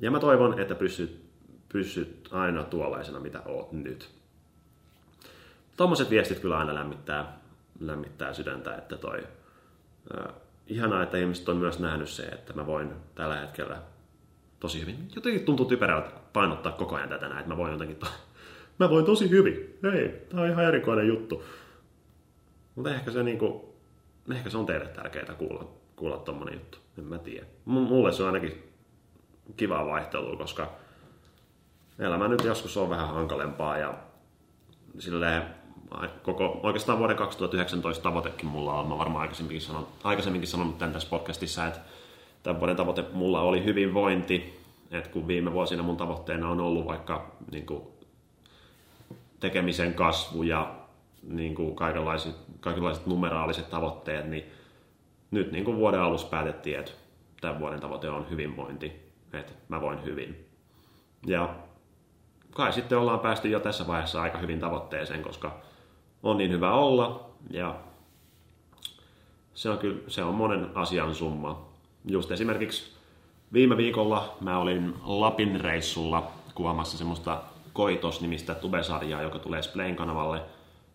Ja 0.00 0.10
mä 0.10 0.20
toivon, 0.20 0.60
että 0.60 0.74
pysyt, 0.74 1.24
pysyt 1.72 2.28
aina 2.32 2.64
tuollaisena, 2.64 3.20
mitä 3.20 3.42
oot 3.46 3.72
nyt. 3.72 4.10
Tuommoiset 5.76 6.10
viestit 6.10 6.38
kyllä 6.38 6.58
aina 6.58 6.74
lämmittää, 6.74 7.38
lämmittää 7.80 8.32
sydäntä, 8.32 8.74
että 8.76 8.96
toi... 8.96 9.22
Ihanaa, 10.66 11.02
että 11.02 11.16
ihmiset 11.16 11.48
on 11.48 11.56
myös 11.56 11.78
nähnyt 11.78 12.08
se, 12.08 12.22
että 12.22 12.52
mä 12.52 12.66
voin 12.66 12.92
tällä 13.14 13.36
hetkellä 13.36 13.82
tosi 14.60 14.80
hyvin. 14.80 15.08
Jotenkin 15.14 15.44
tuntuu 15.44 15.66
typerältä 15.66 16.10
painottaa 16.32 16.72
koko 16.72 16.96
ajan 16.96 17.08
tätä 17.08 17.28
näin, 17.28 17.38
että 17.38 17.50
mä 17.50 17.56
voin 17.56 17.72
jotenkin... 17.72 17.96
To... 17.96 18.06
Mä 18.78 18.90
voin 18.90 19.04
tosi 19.04 19.30
hyvin. 19.30 19.78
Hei, 19.82 20.26
tää 20.28 20.40
on 20.40 20.48
ihan 20.48 20.64
erikoinen 20.64 21.08
juttu. 21.08 21.44
Mutta 22.74 22.94
ehkä 22.94 23.10
se, 23.10 23.22
niinku, 23.22 23.74
ehkä 24.34 24.50
se 24.50 24.58
on 24.58 24.66
teille 24.66 24.86
tärkeää 24.86 25.34
kuulla, 25.34 25.70
kuulla 25.96 26.18
tommonen 26.18 26.54
juttu. 26.54 26.78
En 26.98 27.04
mä 27.04 27.18
tiedä. 27.18 27.46
Mulle 27.64 28.12
se 28.12 28.22
on 28.22 28.26
ainakin 28.26 28.72
kivaa 29.56 29.86
vaihtelua, 29.86 30.36
koska 30.36 30.72
elämä 31.98 32.28
nyt 32.28 32.44
joskus 32.44 32.76
on 32.76 32.90
vähän 32.90 33.08
hankalempaa 33.08 33.78
ja 33.78 33.94
silleen 34.98 35.42
koko, 36.22 36.60
oikeastaan 36.62 36.98
vuoden 36.98 37.16
2019 37.16 38.02
tavoitekin 38.02 38.46
mulla 38.46 38.74
on. 38.74 38.88
Mä 38.88 38.98
varmaan 38.98 39.22
aikaisemminkin, 39.22 39.60
sanon, 39.60 39.86
aikaisemminkin 40.04 40.48
sanonut 40.48 40.78
tämän 40.78 40.92
tässä 40.92 41.08
podcastissa, 41.08 41.66
että 41.66 41.80
tämän 42.42 42.60
vuoden 42.60 42.76
tavoite 42.76 43.04
mulla 43.12 43.40
oli 43.40 43.64
hyvinvointi. 43.64 44.64
Että 44.90 45.10
kun 45.10 45.28
viime 45.28 45.52
vuosina 45.52 45.82
mun 45.82 45.96
tavoitteena 45.96 46.48
on 46.48 46.60
ollut 46.60 46.86
vaikka 46.86 47.36
niin 47.50 47.66
kuin, 47.66 47.82
tekemisen 49.40 49.94
kasvu 49.94 50.42
ja 50.42 50.74
niin 51.22 51.54
kuin 51.54 51.76
kaikenlaiset, 51.76 52.36
kaikenlaiset 52.60 53.06
numeraaliset 53.06 53.70
tavoitteet, 53.70 54.26
niin 54.26 54.44
nyt 55.30 55.52
niin 55.52 55.64
kuin 55.64 55.76
vuoden 55.76 56.00
alussa 56.00 56.26
päätettiin, 56.26 56.78
että 56.78 56.92
tämän 57.40 57.60
vuoden 57.60 57.80
tavoite 57.80 58.10
on 58.10 58.30
hyvinvointi, 58.30 58.92
että 59.32 59.52
mä 59.68 59.80
voin 59.80 60.04
hyvin. 60.04 60.48
Ja 61.26 61.54
kai 62.50 62.72
sitten 62.72 62.98
ollaan 62.98 63.20
päästy 63.20 63.48
jo 63.48 63.60
tässä 63.60 63.86
vaiheessa 63.86 64.22
aika 64.22 64.38
hyvin 64.38 64.60
tavoitteeseen, 64.60 65.22
koska 65.22 65.60
on 66.24 66.36
niin 66.36 66.50
hyvä 66.50 66.74
olla 66.74 67.30
ja 67.50 67.76
se 69.54 69.70
on 69.70 69.78
kyllä 69.78 69.96
se 70.08 70.22
on 70.22 70.34
monen 70.34 70.70
asian 70.74 71.14
summa. 71.14 71.66
Just 72.04 72.30
esimerkiksi 72.30 72.92
viime 73.52 73.76
viikolla 73.76 74.36
mä 74.40 74.58
olin 74.58 74.94
Lapin 75.02 75.60
reissulla 75.60 76.30
kuvaamassa 76.54 76.98
semmoista 76.98 77.42
Koitos-nimistä 77.72 78.54
tubesarjaa, 78.54 79.22
joka 79.22 79.38
tulee 79.38 79.62
Splain 79.62 79.96
kanavalle. 79.96 80.42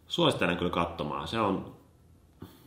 Suosittelen 0.07 0.57
kyllä 0.57 0.71
katsomaan. 0.71 1.27
Se 1.27 1.39
on 1.39 1.75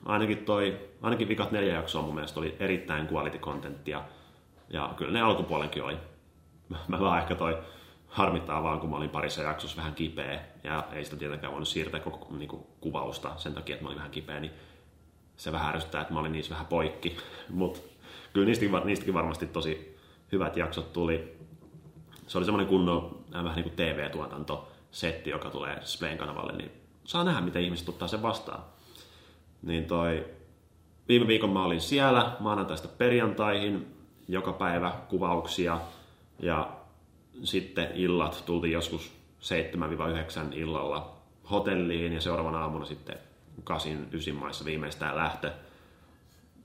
ainakin 0.05 0.39
toi, 0.39 0.81
ainakin 1.03 1.29
vikat 1.29 1.53
neljä 1.53 1.75
jaksoa 1.75 2.03
mun 2.03 2.15
mielestä 2.15 2.41
oli 2.41 2.57
erittäin 2.61 3.09
quality. 3.13 3.39
Ja 4.71 4.91
kyllä 4.97 5.13
ne 5.13 5.21
alkupuolenkin 5.21 5.83
oli. 5.83 5.97
Mä 6.89 7.01
vaan 7.01 7.19
ehkä 7.19 7.35
toi 7.35 7.59
harmittaa 8.13 8.63
vaan, 8.63 8.81
kun 8.81 8.91
mä 8.91 8.97
olin 8.97 9.11
parissa 9.11 9.43
jaksossa 9.43 9.77
vähän 9.77 9.95
kipeä 9.95 10.41
ja 10.65 10.85
ei 10.93 11.05
sitä 11.05 11.17
tietenkään 11.17 11.53
voinut 11.53 11.69
siirtää 11.69 12.01
koko 12.01 12.37
niin 12.37 12.49
kuin, 12.49 12.63
kuvausta 12.81 13.33
sen 13.37 13.55
takia, 13.55 13.75
että 13.75 13.85
mä 13.85 13.89
olin 13.89 13.99
vähän 13.99 14.11
kipeä, 14.11 14.41
niin 14.41 14.53
se 15.37 15.53
vähän 15.53 15.75
ärsyttää, 15.75 16.01
että 16.01 16.15
mä 16.15 16.21
olin 16.21 16.33
niissä 16.33 16.51
vähän 16.51 16.67
poikki. 16.67 17.17
Mutta 17.49 17.81
kyllä 18.33 18.47
niistäkin, 18.47 18.73
niistäkin 18.85 19.15
varmasti 19.15 19.47
tosi 19.47 19.99
hyvät 20.33 20.57
jaksot 20.57 20.93
tuli. 20.93 21.39
Se 22.27 22.39
oli 22.39 22.45
semmoinen 22.45 22.69
kunnon 22.69 23.25
äh, 23.35 23.45
vähän 23.45 23.57
niin 23.57 23.65
kuin 23.65 23.77
TV-tuotanto 23.77 24.73
setti, 24.91 25.31
joka 25.31 25.51
tulee 25.51 25.79
Splayn 25.83 26.19
kanavalle, 26.19 26.53
niin 26.53 26.71
saa 27.05 27.25
nähdä, 27.25 27.41
miten 27.41 27.63
ihmiset 27.63 27.89
ottaa 27.89 28.09
sen 28.09 28.23
vastaan. 28.23 28.65
Niin 29.63 29.85
toi, 29.85 30.27
viime 31.09 31.27
viikon 31.27 31.51
mä 31.51 31.65
olin 31.65 31.81
siellä 31.81 32.37
maanantaista 32.41 32.89
perjantaihin, 32.89 33.97
joka 34.29 34.53
päivä 34.53 34.93
kuvauksia 35.09 35.81
ja 36.39 36.82
sitten 37.45 37.89
illat 37.95 38.43
tultiin 38.47 38.73
joskus 38.73 39.13
7-9 39.41 40.55
illalla 40.55 41.17
hotelliin 41.51 42.13
ja 42.13 42.21
seuraavana 42.21 42.61
aamuna 42.61 42.85
sitten 42.85 43.19
8-9 43.71 44.33
maissa 44.33 44.65
viimeistään 44.65 45.17
lähtö. 45.17 45.53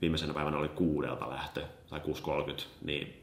Viimeisenä 0.00 0.34
päivänä 0.34 0.58
oli 0.58 0.68
kuudelta 0.68 1.30
lähtö 1.30 1.64
tai 1.90 2.00
6.30, 2.00 2.62
niin 2.84 3.22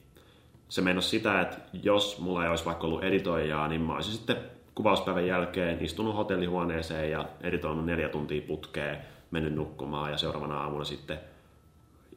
se 0.69 0.81
meinasi 0.81 1.10
sitä, 1.10 1.41
että 1.41 1.58
jos 1.84 2.19
mulla 2.19 2.43
ei 2.43 2.49
olisi 2.49 2.65
vaikka 2.65 2.88
ollut 2.88 3.03
editoijaa, 3.03 3.67
niin 3.67 3.81
mä 3.81 3.95
olisin 3.95 4.13
sitten 4.13 4.38
kuvauspäivän 4.75 5.27
jälkeen 5.27 5.86
istunut 5.86 6.15
hotellihuoneeseen 6.15 7.12
ja 7.12 7.25
editoinut 7.41 7.86
neljä 7.86 8.10
tuntia 8.10 8.41
putkeen, 8.41 8.97
mennyt 9.31 9.53
nukkumaan 9.53 10.12
ja 10.12 10.17
seuraavana 10.17 10.62
aamuna 10.62 10.84
sitten 10.84 11.19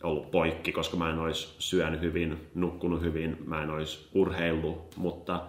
ollut 0.02 0.30
poikki, 0.30 0.72
koska 0.72 0.96
mä 0.96 1.11
en 1.11 1.18
olisi 1.18 1.54
syönyt 1.58 2.00
hyvin, 2.00 2.50
nukkunut 2.54 3.02
hyvin, 3.02 3.37
mä 3.46 3.62
en 3.62 3.70
olisi 3.70 4.08
urheillut, 4.14 4.96
mutta 4.96 5.40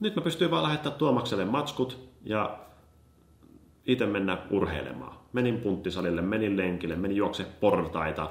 nyt 0.00 0.16
mä 0.16 0.22
pystyin 0.22 0.50
vaan 0.50 0.62
lähettämään 0.62 0.98
Tuomakselle 0.98 1.44
matskut 1.44 2.08
ja 2.24 2.58
itse 3.86 4.06
mennä 4.06 4.38
urheilemaan. 4.50 5.16
Menin 5.32 5.60
punttisalille, 5.60 6.22
menin 6.22 6.56
lenkille, 6.56 6.96
menin 6.96 7.16
juokse 7.16 7.44
portaita 7.60 8.30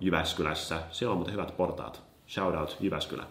Jyväskylässä. 0.00 0.82
Siellä 0.90 1.12
on 1.12 1.18
muuten 1.18 1.34
hyvät 1.34 1.56
portaat. 1.56 2.02
Shout 2.28 2.54
out 2.54 2.76
Jyväskylä. 2.80 3.26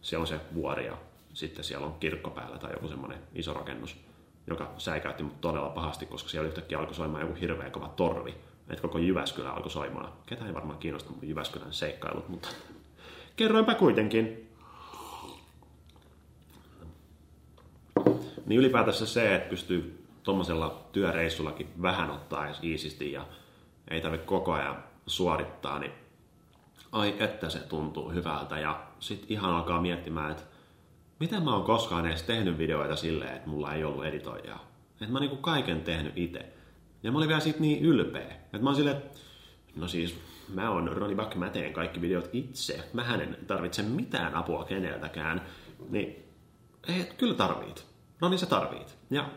Siellä 0.00 0.22
on 0.22 0.26
se 0.26 0.40
vuori 0.54 0.86
ja 0.86 0.96
sitten 1.34 1.64
siellä 1.64 1.86
on 1.86 1.94
kirkko 2.00 2.30
päällä 2.30 2.58
tai 2.58 2.72
joku 2.72 2.88
semmoinen 2.88 3.18
iso 3.34 3.52
rakennus, 3.52 3.96
joka 4.46 4.70
säikäytti 4.78 5.22
mut 5.22 5.40
todella 5.40 5.68
pahasti, 5.68 6.06
koska 6.06 6.28
siellä 6.28 6.48
yhtäkkiä 6.48 6.78
alkoi 6.78 6.94
soimaan 6.94 7.22
joku 7.22 7.34
hirveän 7.40 7.72
kova 7.72 7.88
torvi 7.88 8.34
että 8.70 8.82
koko 8.82 8.98
Jyväskylä 8.98 9.50
alkoi 9.50 9.70
soimaan. 9.70 10.12
Ketä 10.26 10.46
ei 10.46 10.54
varmaan 10.54 10.78
kiinnosta 10.78 11.10
mun 11.10 11.28
Jyväskylän 11.28 11.72
seikkailut, 11.72 12.28
mutta 12.28 12.48
kerroinpä 13.36 13.74
kuitenkin. 13.74 14.50
Niin 18.46 18.60
ylipäätänsä 18.60 19.06
se, 19.06 19.34
että 19.34 19.48
pystyy 19.50 20.06
tuommoisella 20.22 20.88
työreissullakin 20.92 21.82
vähän 21.82 22.10
ottaa 22.10 22.46
edes 22.46 22.64
iisisti 22.64 23.12
ja 23.12 23.26
ei 23.88 24.00
tarvitse 24.00 24.26
koko 24.26 24.52
ajan 24.52 24.84
suorittaa, 25.06 25.78
niin 25.78 25.92
ai 26.92 27.14
että 27.18 27.50
se 27.50 27.58
tuntuu 27.58 28.10
hyvältä. 28.10 28.58
Ja 28.58 28.86
sitten 29.00 29.32
ihan 29.32 29.54
alkaa 29.54 29.80
miettimään, 29.80 30.30
että 30.30 30.42
miten 31.20 31.42
mä 31.42 31.54
oon 31.54 31.64
koskaan 31.64 32.06
edes 32.06 32.22
tehnyt 32.22 32.58
videoita 32.58 32.96
silleen, 32.96 33.36
että 33.36 33.48
mulla 33.48 33.74
ei 33.74 33.84
ollut 33.84 34.04
editoijaa. 34.04 34.64
Että 34.90 35.06
mä 35.06 35.12
oon 35.12 35.20
niinku 35.20 35.36
kaiken 35.36 35.80
tehnyt 35.80 36.12
itse. 36.18 36.55
Ja 37.06 37.12
mä 37.12 37.18
olin 37.18 37.28
vielä 37.28 37.40
siitä 37.40 37.60
niin 37.60 37.84
ylpeä. 37.84 38.22
Että 38.22 38.58
mä 38.58 38.68
oon 38.68 38.76
silleen, 38.76 39.02
no 39.76 39.88
siis 39.88 40.16
mä 40.54 40.70
oon 40.70 40.88
Roni 40.88 41.14
Back, 41.14 41.34
mä 41.34 41.50
teen 41.50 41.72
kaikki 41.72 42.00
videot 42.00 42.30
itse. 42.32 42.88
Mä 42.92 43.14
en 43.14 43.36
tarvitse 43.46 43.82
mitään 43.82 44.34
apua 44.34 44.64
keneltäkään. 44.64 45.42
Niin, 45.90 46.24
ei, 46.88 47.04
kyllä 47.18 47.34
tarvit. 47.34 47.86
No 48.20 48.28
niin 48.28 48.38
sä 48.38 48.46
tarvit. 48.46 48.98
Ja 49.10 49.28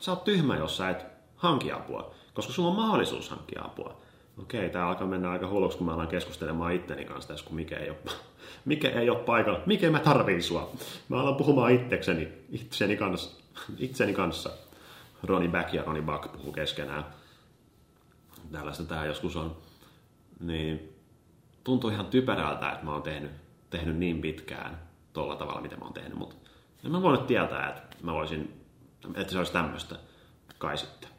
sä 0.00 0.10
oot 0.12 0.24
tyhmä, 0.24 0.56
jos 0.56 0.76
sä 0.76 0.90
et 0.90 1.06
hanki 1.36 1.72
apua. 1.72 2.14
Koska 2.34 2.52
sulla 2.52 2.68
on 2.68 2.76
mahdollisuus 2.76 3.30
hankkia 3.30 3.62
apua. 3.64 4.00
Okei, 4.38 4.70
tää 4.70 4.88
alkaa 4.88 5.06
mennä 5.06 5.30
aika 5.30 5.48
hulluksi, 5.48 5.78
kun 5.78 5.86
mä 5.86 5.94
alan 5.94 6.08
keskustelemaan 6.08 6.72
itteni 6.72 7.04
kanssa 7.04 7.28
tässä, 7.28 7.46
kun 7.46 7.56
mikä 7.56 7.76
ei 7.76 7.90
ole, 7.90 7.98
mikä 8.64 8.90
ei 8.90 9.10
ole 9.10 9.18
paikalla. 9.18 9.60
Mikä 9.66 9.90
mä 9.90 9.98
tarviin 9.98 10.42
sua? 10.42 10.72
Mä 11.08 11.20
alan 11.20 11.36
puhumaan 11.36 11.72
itsekseni, 11.72 12.28
itseni 12.50 12.96
kanssa. 12.96 13.40
Itseni 13.78 14.12
kanssa. 14.14 14.65
Ronnie 15.22 15.50
Back 15.50 15.74
ja 15.74 15.82
Ronnie 15.82 16.02
Buck 16.02 16.32
puhuu 16.32 16.52
keskenään. 16.52 17.04
Tällaista 18.52 18.84
tämä 18.84 19.06
joskus 19.06 19.36
on. 19.36 19.56
Niin 20.40 20.96
tuntuu 21.64 21.90
ihan 21.90 22.06
typerältä, 22.06 22.72
että 22.72 22.84
mä 22.84 22.92
oon 22.92 23.02
tehnyt, 23.02 23.30
tehnyt 23.70 23.96
niin 23.96 24.20
pitkään 24.20 24.78
tuolla 25.12 25.36
tavalla, 25.36 25.60
mitä 25.60 25.76
mä 25.76 25.84
oon 25.84 25.94
tehnyt, 25.94 26.14
mutta 26.14 26.36
en 26.84 26.92
mä 26.92 27.02
voinut 27.02 27.26
tietää, 27.26 27.68
että 27.68 27.96
mä 28.02 28.12
voisin, 28.12 28.60
että 29.14 29.32
se 29.32 29.38
olisi 29.38 29.52
tämmöistä 29.52 29.96
kai 30.58 30.76
sitten. 30.76 31.10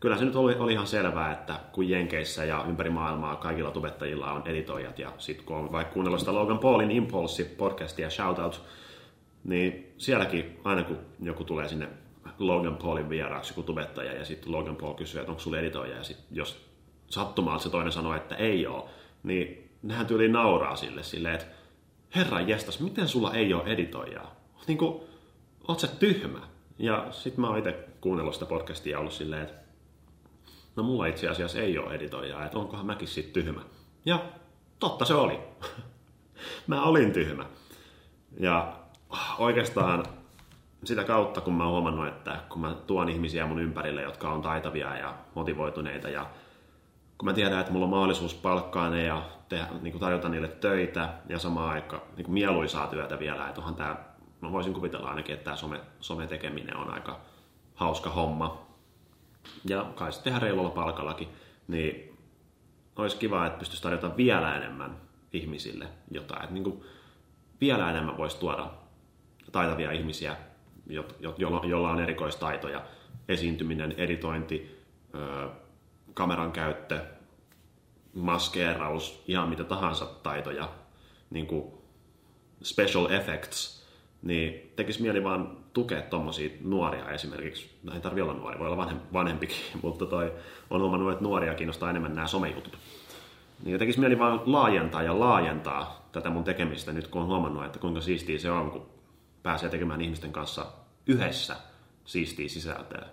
Kyllä 0.00 0.16
se 0.16 0.24
nyt 0.24 0.36
oli, 0.36 0.54
oli 0.54 0.72
ihan 0.72 0.86
selvää, 0.86 1.32
että 1.32 1.60
kun 1.72 1.88
Jenkeissä 1.88 2.44
ja 2.44 2.64
ympäri 2.68 2.90
maailmaa 2.90 3.36
kaikilla 3.36 3.70
tubettajilla 3.70 4.32
on 4.32 4.42
editoijat 4.46 4.98
ja 4.98 5.12
sitten 5.18 5.46
kun 5.46 5.56
on 5.56 5.72
vaikka 5.72 5.92
kuunnellut 5.92 6.20
sitä 6.20 6.34
Logan 6.34 6.58
Paulin 6.58 6.90
Impulse 6.90 7.44
podcastia 7.44 8.10
Shoutout, 8.10 8.64
niin 9.44 9.94
sielläkin 9.98 10.60
aina 10.64 10.82
kun 10.82 10.98
joku 11.20 11.44
tulee 11.44 11.68
sinne 11.68 11.88
Logan 12.46 12.76
Paulin 12.76 13.10
vieraaksi 13.10 13.52
joku 13.52 13.62
tubettaja 13.62 14.12
ja 14.12 14.24
sitten 14.24 14.52
Logan 14.52 14.76
Paul 14.76 14.94
kysyy, 14.94 15.20
että 15.20 15.30
onko 15.30 15.42
sulla 15.42 15.58
editoija 15.58 15.96
ja 15.96 16.04
sitten 16.04 16.26
jos 16.30 16.68
sattumalta 17.06 17.62
se 17.62 17.70
toinen 17.70 17.92
sanoo, 17.92 18.14
että 18.14 18.34
ei 18.34 18.66
ole, 18.66 18.84
niin 19.22 19.70
nehän 19.82 20.06
tyyli 20.06 20.28
nauraa 20.28 20.76
sille 20.76 21.02
silleen, 21.02 21.34
että 21.34 21.46
herran 22.14 22.48
jestas, 22.48 22.80
miten 22.80 23.08
sulla 23.08 23.34
ei 23.34 23.54
ole 23.54 23.64
editoijaa? 23.64 24.34
Niin 24.66 24.78
kuin, 24.78 25.00
oot 25.68 25.80
sä 25.80 25.86
tyhmä? 25.86 26.40
Ja 26.78 27.06
sitten 27.10 27.40
mä 27.40 27.48
oon 27.48 27.58
itse 27.58 27.88
kuunnellut 28.00 28.34
sitä 28.34 28.46
podcastia 28.46 28.92
ja 28.92 28.98
ollut 28.98 29.12
silleen, 29.12 29.42
että 29.42 29.54
no 30.76 30.82
mulla 30.82 31.06
itse 31.06 31.28
asiassa 31.28 31.58
ei 31.58 31.78
ole 31.78 31.94
editoijaa, 31.94 32.44
että 32.44 32.58
onkohan 32.58 32.86
mäkin 32.86 33.08
sitten 33.08 33.32
tyhmä. 33.32 33.60
Ja 34.04 34.22
totta 34.78 35.04
se 35.04 35.14
oli. 35.14 35.38
mä 36.66 36.82
olin 36.82 37.12
tyhmä. 37.12 37.46
Ja 38.40 38.72
oikeastaan 39.38 40.04
sitä 40.84 41.04
kautta, 41.04 41.40
kun 41.40 41.54
mä 41.54 41.64
oon 41.64 41.72
huomannut, 41.72 42.08
että 42.08 42.40
kun 42.48 42.60
mä 42.60 42.74
tuon 42.86 43.08
ihmisiä 43.08 43.46
mun 43.46 43.60
ympärille, 43.60 44.02
jotka 44.02 44.30
on 44.30 44.42
taitavia 44.42 44.96
ja 44.96 45.14
motivoituneita 45.34 46.08
ja 46.08 46.26
kun 47.18 47.28
mä 47.28 47.32
tiedän, 47.32 47.60
että 47.60 47.72
mulla 47.72 47.84
on 47.84 47.90
mahdollisuus 47.90 48.34
palkkaa 48.34 48.90
ne 48.90 49.02
ja 49.02 49.22
tehdä, 49.48 49.66
niin 49.82 49.92
kuin 49.92 50.00
tarjota 50.00 50.28
niille 50.28 50.48
töitä 50.48 51.08
ja 51.28 51.38
samaan 51.38 51.70
aikaan 51.70 52.02
niin 52.16 52.24
kuin 52.24 52.34
mieluisaa 52.34 52.86
työtä 52.86 53.18
vielä, 53.18 53.48
että 53.48 53.60
onhan 53.60 53.74
tää, 53.74 54.04
mä 54.40 54.52
voisin 54.52 54.74
kuvitella 54.74 55.08
ainakin, 55.08 55.34
että 55.34 55.44
tämä 55.44 55.80
some, 56.00 56.26
tekeminen 56.26 56.76
on 56.76 56.90
aika 56.90 57.20
hauska 57.74 58.10
homma. 58.10 58.66
Ja 59.64 59.86
kai 59.94 60.12
sitten 60.12 60.32
tehdä 60.32 60.46
reilulla 60.46 60.70
palkallakin, 60.70 61.28
niin 61.68 62.18
olisi 62.96 63.16
kiva, 63.16 63.46
että 63.46 63.58
pystyisi 63.58 63.82
tarjota 63.82 64.16
vielä 64.16 64.56
enemmän 64.56 64.96
ihmisille 65.32 65.88
jotain. 66.10 66.42
Että 66.42 66.54
niin 66.54 66.64
kuin 66.64 66.82
vielä 67.60 67.90
enemmän 67.90 68.16
voisi 68.16 68.38
tuoda 68.38 68.70
taitavia 69.52 69.92
ihmisiä, 69.92 70.36
jolla, 71.38 71.60
jolla 71.66 71.90
on 71.90 72.00
erikoistaitoja, 72.00 72.82
esiintyminen, 73.28 73.92
editointi, 73.92 74.84
kameran 76.14 76.52
käyttö, 76.52 77.00
maskeeraus, 78.14 79.24
ihan 79.26 79.48
mitä 79.48 79.64
tahansa 79.64 80.06
taitoja, 80.06 80.68
niin 81.30 81.46
kuin 81.46 81.72
special 82.62 83.10
effects, 83.10 83.86
niin 84.22 84.72
tekisi 84.76 85.02
mieli 85.02 85.24
vaan 85.24 85.56
tukea 85.72 86.02
tuommoisia 86.02 86.50
nuoria 86.64 87.10
esimerkiksi. 87.10 87.78
No 87.82 87.92
ei 87.92 88.22
olla 88.22 88.34
nuori, 88.34 88.58
voi 88.58 88.66
olla 88.66 88.76
vanhem, 88.76 89.00
vanhempikin, 89.12 89.56
mutta 89.82 90.06
toi 90.06 90.32
on 90.70 90.80
huomannut, 90.80 91.12
että 91.12 91.24
nuoria 91.24 91.54
kiinnostaa 91.54 91.90
enemmän 91.90 92.14
nämä 92.14 92.26
somejutut. 92.26 92.78
Niin 93.64 93.78
tekisi 93.78 94.00
mieli 94.00 94.18
vaan 94.18 94.40
laajentaa 94.46 95.02
ja 95.02 95.20
laajentaa 95.20 96.08
tätä 96.12 96.30
mun 96.30 96.44
tekemistä 96.44 96.92
nyt, 96.92 97.08
kun 97.08 97.22
on 97.22 97.28
huomannut, 97.28 97.64
että 97.64 97.78
kuinka 97.78 98.00
siistiä 98.00 98.38
se 98.38 98.50
on, 98.50 98.70
kun 98.70 98.86
pääsee 99.42 99.68
tekemään 99.68 100.00
ihmisten 100.00 100.32
kanssa 100.32 100.66
yhdessä 101.08 101.56
siistiä 102.04 102.48
sisältöä. 102.48 103.06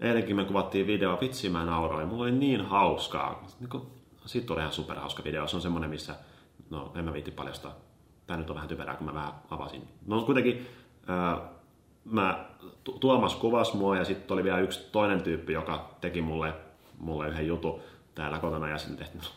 Eilenkin 0.00 0.36
me 0.36 0.44
kuvattiin 0.44 0.86
video, 0.86 1.18
vitsi 1.20 1.48
mä 1.48 1.64
nauroin, 1.64 2.08
mulla 2.08 2.22
oli 2.22 2.32
niin 2.32 2.64
hauskaa. 2.64 3.46
Niin 3.60 3.70
kun, 3.70 3.90
siitä 4.26 4.46
tuli 4.46 4.60
ihan 4.60 4.72
superhauska 4.72 5.24
video, 5.24 5.46
se 5.46 5.56
on 5.56 5.62
semmonen, 5.62 5.90
missä, 5.90 6.14
no 6.70 6.92
en 6.94 7.04
mä 7.04 7.12
viitti 7.12 7.30
paljastaa. 7.30 7.74
Tää 8.26 8.36
nyt 8.36 8.50
on 8.50 8.56
vähän 8.56 8.68
typerää, 8.68 8.96
kun 8.96 9.06
mä 9.06 9.14
vähän 9.14 9.32
avasin. 9.50 9.88
No 10.06 10.22
kuitenkin, 10.22 10.66
ää, 11.06 11.40
mä, 12.04 12.48
Tuomas 13.00 13.34
kuvasi 13.34 13.76
mua 13.76 13.96
ja 13.96 14.04
sitten 14.04 14.34
oli 14.34 14.44
vielä 14.44 14.58
yksi 14.58 14.88
toinen 14.92 15.22
tyyppi, 15.22 15.52
joka 15.52 15.94
teki 16.00 16.22
mulle, 16.22 16.52
mulle 16.98 17.28
yhden 17.28 17.46
jutun 17.46 17.80
täällä 18.14 18.38
kotona 18.38 18.68
ja 18.68 18.78
sitten 18.78 18.96
tehtiin, 18.96 19.22
no, 19.22 19.28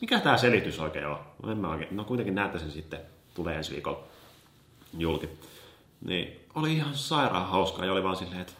mikä 0.00 0.20
tämä 0.20 0.36
selitys 0.36 0.80
oikein 0.80 1.06
on? 1.06 1.18
No, 1.42 1.52
en 1.52 1.58
mä 1.58 1.68
oikein, 1.68 1.96
no 1.96 2.04
kuitenkin 2.04 2.34
näette 2.34 2.58
sen 2.58 2.70
sitten, 2.70 3.00
tulee 3.34 3.56
ensi 3.56 3.72
viikolla 3.72 4.04
julki. 4.98 5.28
Niin 6.04 6.41
oli 6.54 6.74
ihan 6.74 6.94
sairaan 6.94 7.48
hauskaa 7.48 7.84
ja 7.84 7.92
oli 7.92 8.02
vaan 8.02 8.16
silleen, 8.16 8.40
että 8.40 8.52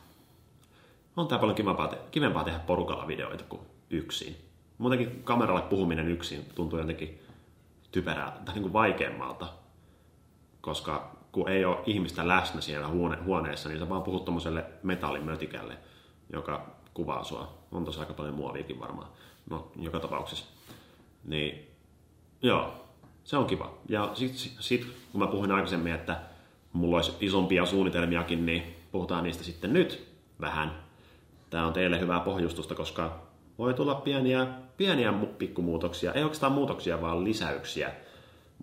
on 1.17 1.29
tää 1.29 1.39
paljon 1.39 1.55
kivempaa, 1.55 1.89
te- 1.89 1.99
kivempaa 2.11 2.45
tehdä 2.45 2.59
porukalla 2.59 3.07
videoita 3.07 3.45
kuin 3.45 3.63
yksin. 3.91 4.37
Muutenkin 4.79 5.23
kameralle 5.25 5.63
puhuminen 5.63 6.09
yksin 6.09 6.45
tuntuu 6.55 6.79
jotenkin 6.79 7.23
typerää 7.93 8.41
tai 8.45 8.55
niin 8.55 8.63
kuin 8.63 8.73
vaikeammalta, 8.73 9.49
koska 10.61 11.17
kun 11.33 11.49
ei 11.49 11.65
ole 11.65 11.81
ihmistä 11.87 12.29
läsnä 12.29 12.61
siellä 12.61 12.89
huone- 12.89 13.23
huoneessa, 13.25 13.69
niin 13.69 13.79
sä 13.79 13.89
vaan 13.89 14.03
puhut 14.03 14.25
tommoselle 14.25 14.65
metallimötikälle, 14.83 15.79
joka 16.33 16.67
kuvaa 16.95 17.25
sua. 17.25 17.55
On 17.73 17.85
tossa 17.85 18.01
aika 18.01 18.15
paljon 18.15 18.35
muoviikin 18.35 18.81
varmaan. 18.81 19.09
No, 19.51 19.73
joka 19.77 20.01
tapauksessa. 20.01 20.45
Niin, 21.25 21.71
joo, 22.43 22.75
se 23.25 23.37
on 23.37 23.47
kiva. 23.47 23.75
Ja 23.89 24.11
sit, 24.15 24.33
sit 24.61 24.87
kun 25.13 25.21
mä 25.21 25.27
puhuin 25.27 25.53
aikaisemmin, 25.53 25.93
että 25.95 26.21
mulla 26.73 26.97
olisi 26.97 27.13
isompia 27.21 27.67
suunnitelmiakin, 27.67 28.47
niin 28.47 28.77
puhutaan 28.93 29.25
niistä 29.25 29.45
sitten 29.45 29.73
nyt 29.73 30.09
vähän. 30.41 30.83
Tämä 31.51 31.67
on 31.67 31.73
teille 31.73 32.01
hyvää 32.01 32.21
pohjustusta, 32.21 32.75
koska 32.75 33.23
voi 33.59 33.75
tulla 33.75 33.95
pieniä, 33.95 34.47
pieniä 34.77 35.13
pikkumuutoksia, 35.39 36.13
ei 36.13 36.23
oikeastaan 36.23 36.53
muutoksia, 36.53 37.01
vaan 37.01 37.25
lisäyksiä 37.25 37.93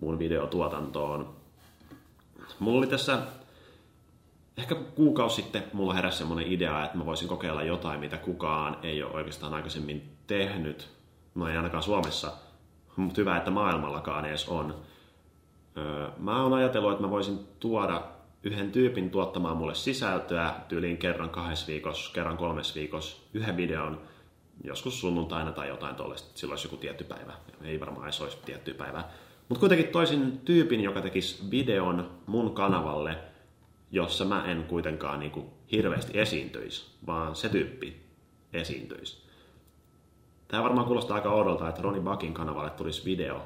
mun 0.00 0.18
videotuotantoon. 0.18 1.36
Mulla 2.58 2.78
oli 2.78 2.86
tässä 2.86 3.18
ehkä 4.56 4.74
kuukausi 4.74 5.42
sitten 5.42 5.64
mulla 5.72 5.94
heräsi 5.94 6.18
semmoinen 6.18 6.52
idea, 6.52 6.84
että 6.84 6.98
mä 6.98 7.06
voisin 7.06 7.28
kokeilla 7.28 7.62
jotain, 7.62 8.00
mitä 8.00 8.16
kukaan 8.16 8.76
ei 8.82 9.02
ole 9.02 9.14
oikeastaan 9.14 9.54
aikaisemmin 9.54 10.16
tehnyt. 10.26 10.88
No 11.34 11.48
ei 11.48 11.56
ainakaan 11.56 11.82
Suomessa, 11.82 12.32
mutta 12.96 13.20
hyvä, 13.20 13.36
että 13.36 13.50
maailmallakaan 13.50 14.24
edes 14.24 14.48
on. 14.48 14.74
Mä 16.18 16.42
oon 16.42 16.52
ajatellut, 16.52 16.92
että 16.92 17.02
mä 17.02 17.10
voisin 17.10 17.38
tuoda 17.60 18.02
yhden 18.42 18.72
tyypin 18.72 19.10
tuottamaan 19.10 19.56
mulle 19.56 19.74
sisältöä 19.74 20.54
tyyliin 20.68 20.98
kerran 20.98 21.30
kahdessa 21.30 21.66
viikossa, 21.66 22.12
kerran 22.14 22.36
kolmes 22.36 22.74
viikossa, 22.74 23.16
yhden 23.34 23.56
videon, 23.56 24.00
joskus 24.64 25.00
sunnuntaina 25.00 25.52
tai 25.52 25.68
jotain 25.68 25.96
tuollaista, 25.96 26.30
silloin 26.38 26.52
olisi 26.52 26.66
joku 26.66 26.76
tietty 26.76 27.04
päivä. 27.04 27.32
Ei 27.62 27.80
varmaan 27.80 28.04
edes 28.04 28.20
olisi 28.20 28.38
tietty 28.46 28.74
päivä. 28.74 29.04
Mutta 29.48 29.60
kuitenkin 29.60 29.88
toisin 29.88 30.38
tyypin, 30.44 30.80
joka 30.80 31.00
tekisi 31.00 31.50
videon 31.50 32.10
mun 32.26 32.54
kanavalle, 32.54 33.18
jossa 33.90 34.24
mä 34.24 34.44
en 34.44 34.64
kuitenkaan 34.64 35.20
niin 35.20 35.32
kuin 35.32 35.46
hirveästi 35.72 36.20
esiintyisi, 36.20 36.86
vaan 37.06 37.34
se 37.36 37.48
tyyppi 37.48 38.06
esiintyisi. 38.52 39.26
Tämä 40.48 40.62
varmaan 40.62 40.86
kuulostaa 40.86 41.14
aika 41.14 41.30
oudolta, 41.30 41.68
että 41.68 41.82
Roni 41.82 42.00
Bakin 42.00 42.34
kanavalle 42.34 42.70
tulisi 42.70 43.04
video, 43.04 43.42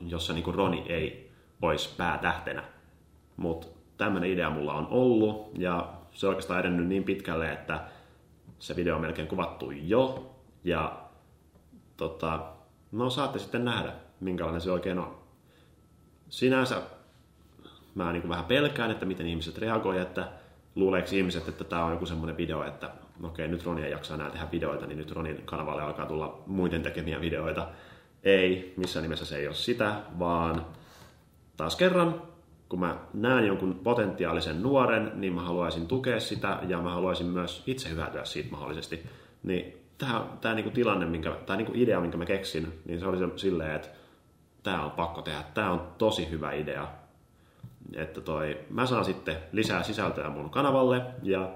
jossa 0.00 0.32
niin 0.32 0.44
kuin 0.44 0.54
Roni 0.54 0.84
ei 0.88 1.23
olisi 1.66 1.90
päätähtenä. 1.96 2.64
Mutta 3.36 3.66
tämmöinen 3.96 4.30
idea 4.30 4.50
mulla 4.50 4.74
on 4.74 4.86
ollut 4.90 5.50
ja 5.58 5.92
se 6.12 6.26
on 6.26 6.30
oikeastaan 6.30 6.60
edennyt 6.60 6.86
niin 6.86 7.04
pitkälle, 7.04 7.52
että 7.52 7.80
se 8.58 8.76
video 8.76 8.94
on 8.94 9.00
melkein 9.00 9.28
kuvattu 9.28 9.70
jo. 9.70 10.30
Ja 10.64 11.00
tota, 11.96 12.40
no 12.92 13.10
saatte 13.10 13.38
sitten 13.38 13.64
nähdä, 13.64 13.92
minkälainen 14.20 14.60
se 14.60 14.70
oikein 14.70 14.98
on. 14.98 15.18
Sinänsä 16.28 16.82
mä 17.94 18.12
niin 18.12 18.28
vähän 18.28 18.44
pelkään, 18.44 18.90
että 18.90 19.06
miten 19.06 19.26
ihmiset 19.26 19.58
reagoivat, 19.58 20.08
että 20.08 20.28
luuleeko 20.74 21.08
ihmiset, 21.12 21.48
että 21.48 21.64
tämä 21.64 21.84
on 21.84 21.92
joku 21.92 22.06
semmoinen 22.06 22.36
video, 22.36 22.64
että 22.64 22.90
no 23.20 23.28
okei, 23.28 23.48
nyt 23.48 23.64
Roni 23.64 23.82
ei 23.82 23.90
jaksa 23.90 24.14
enää 24.14 24.30
tehdä 24.30 24.48
videoita, 24.52 24.86
niin 24.86 24.98
nyt 24.98 25.12
Ronin 25.12 25.42
kanavalle 25.44 25.82
alkaa 25.82 26.06
tulla 26.06 26.42
muiden 26.46 26.82
tekemiä 26.82 27.20
videoita. 27.20 27.68
Ei, 28.22 28.74
missään 28.76 29.02
nimessä 29.02 29.24
se 29.24 29.36
ei 29.36 29.46
ole 29.46 29.54
sitä, 29.54 29.96
vaan 30.18 30.66
taas 31.56 31.76
kerran, 31.76 32.22
kun 32.68 32.80
mä 32.80 32.96
näen 33.14 33.46
jonkun 33.46 33.80
potentiaalisen 33.84 34.62
nuoren, 34.62 35.12
niin 35.14 35.32
mä 35.32 35.42
haluaisin 35.42 35.86
tukea 35.86 36.20
sitä 36.20 36.58
ja 36.68 36.82
mä 36.82 36.90
haluaisin 36.90 37.26
myös 37.26 37.62
itse 37.66 37.90
hyötyä 37.90 38.24
siitä 38.24 38.50
mahdollisesti. 38.50 39.06
Niin 39.42 39.84
tämä, 39.98 40.26
tämä 40.40 40.54
niinku 40.54 40.70
tilanne, 40.70 41.06
minkä, 41.06 41.36
tämä 41.46 41.56
niinku 41.56 41.72
idea, 41.74 42.00
minkä 42.00 42.16
mä 42.16 42.24
keksin, 42.24 42.80
niin 42.84 43.00
se 43.00 43.06
oli 43.06 43.18
silleen, 43.36 43.76
että 43.76 43.88
tämä 44.62 44.84
on 44.84 44.90
pakko 44.90 45.22
tehdä, 45.22 45.42
tämä 45.54 45.70
on 45.70 45.86
tosi 45.98 46.30
hyvä 46.30 46.52
idea. 46.52 46.88
Että 47.96 48.20
toi, 48.20 48.58
mä 48.70 48.86
saan 48.86 49.04
sitten 49.04 49.36
lisää 49.52 49.82
sisältöä 49.82 50.30
mun 50.30 50.50
kanavalle 50.50 51.02
ja 51.22 51.50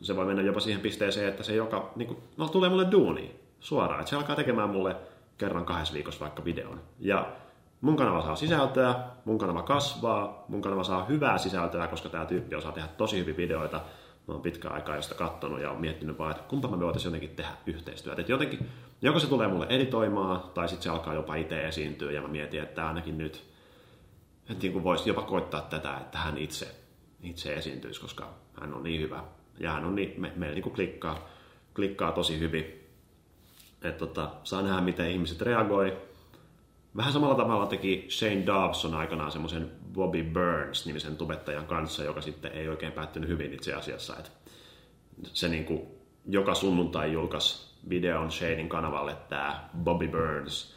se 0.00 0.16
voi 0.16 0.26
mennä 0.26 0.42
jopa 0.42 0.60
siihen 0.60 0.80
pisteeseen, 0.80 1.28
että 1.28 1.42
se 1.42 1.54
joka, 1.54 1.92
niin 1.96 2.08
kuin, 2.08 2.18
no, 2.36 2.48
tulee 2.48 2.70
mulle 2.70 2.90
duuni 2.92 3.40
suoraan, 3.60 4.00
että 4.00 4.10
se 4.10 4.16
alkaa 4.16 4.36
tekemään 4.36 4.70
mulle 4.70 4.96
kerran 5.38 5.64
kahdessa 5.64 5.94
viikossa 5.94 6.20
vaikka 6.20 6.44
videon. 6.44 6.80
Ja 7.00 7.32
mun 7.80 7.96
kanava 7.96 8.22
saa 8.22 8.36
sisältöä, 8.36 8.94
mun 9.24 9.38
kanava 9.38 9.62
kasvaa, 9.62 10.44
mun 10.48 10.62
kanava 10.62 10.84
saa 10.84 11.04
hyvää 11.04 11.38
sisältöä, 11.38 11.86
koska 11.86 12.08
tämä 12.08 12.26
tyyppi 12.26 12.54
osaa 12.54 12.72
tehdä 12.72 12.88
tosi 12.88 13.18
hyviä 13.18 13.36
videoita. 13.36 13.80
Mä 14.28 14.34
oon 14.34 14.42
pitkään 14.42 14.74
aikaa 14.74 14.96
josta 14.96 15.14
kattonut 15.14 15.60
ja 15.60 15.70
oon 15.70 15.80
miettinyt 15.80 16.18
vaan, 16.18 16.30
että 16.30 16.42
kumpa 16.42 16.68
me 16.68 16.80
voitaisiin 16.80 17.14
jotenkin 17.14 17.36
tehdä 17.36 17.50
yhteistyötä. 17.66 18.20
Että 18.20 18.32
jotenkin, 18.32 18.68
joko 19.02 19.18
se 19.18 19.26
tulee 19.26 19.48
mulle 19.48 19.66
editoimaan, 19.68 20.40
tai 20.54 20.68
sitten 20.68 20.82
se 20.82 20.90
alkaa 20.90 21.14
jopa 21.14 21.34
itse 21.34 21.68
esiintyä, 21.68 22.12
ja 22.12 22.20
mä 22.20 22.28
mietin, 22.28 22.62
että 22.62 22.88
ainakin 22.88 23.18
nyt, 23.18 23.44
että 24.50 24.66
niin 24.66 24.84
voisi 24.84 25.08
jopa 25.08 25.22
koittaa 25.22 25.60
tätä, 25.60 25.96
että 25.96 26.18
hän 26.18 26.38
itse, 26.38 26.74
itse 27.22 27.54
esiintyisi, 27.54 28.00
koska 28.00 28.28
hän 28.60 28.74
on 28.74 28.82
niin 28.82 29.00
hyvä. 29.00 29.24
Ja 29.58 29.72
hän 29.72 29.84
on 29.84 29.94
niin, 29.94 30.20
me, 30.20 30.32
me 30.36 30.50
niin 30.50 30.62
klikkaa, 30.62 31.28
klikkaa 31.74 32.12
tosi 32.12 32.38
hyvin. 32.38 32.64
Että 33.82 33.98
tota, 33.98 34.30
saa 34.44 34.62
nähdä, 34.62 34.80
miten 34.80 35.10
ihmiset 35.10 35.42
reagoi 35.42 36.07
Vähän 36.96 37.12
samalla 37.12 37.34
tavalla 37.34 37.66
teki 37.66 38.06
Shane 38.08 38.46
Dawson 38.46 38.94
aikanaan 38.94 39.32
semmoisen 39.32 39.70
Bobby 39.92 40.22
Burns-nimisen 40.22 41.16
tubettajan 41.16 41.66
kanssa, 41.66 42.04
joka 42.04 42.20
sitten 42.20 42.52
ei 42.52 42.68
oikein 42.68 42.92
päättynyt 42.92 43.28
hyvin 43.28 43.54
itse 43.54 43.74
asiassa. 43.74 44.16
Että 44.16 44.30
se 45.22 45.48
niin 45.48 45.64
kuin 45.64 45.82
joka 46.26 46.54
sunnuntai 46.54 47.12
julkaisi 47.12 47.74
videon 47.88 48.32
Shanein 48.32 48.68
kanavalle 48.68 49.16
tämä 49.28 49.68
Bobby 49.84 50.08
Burns. 50.08 50.76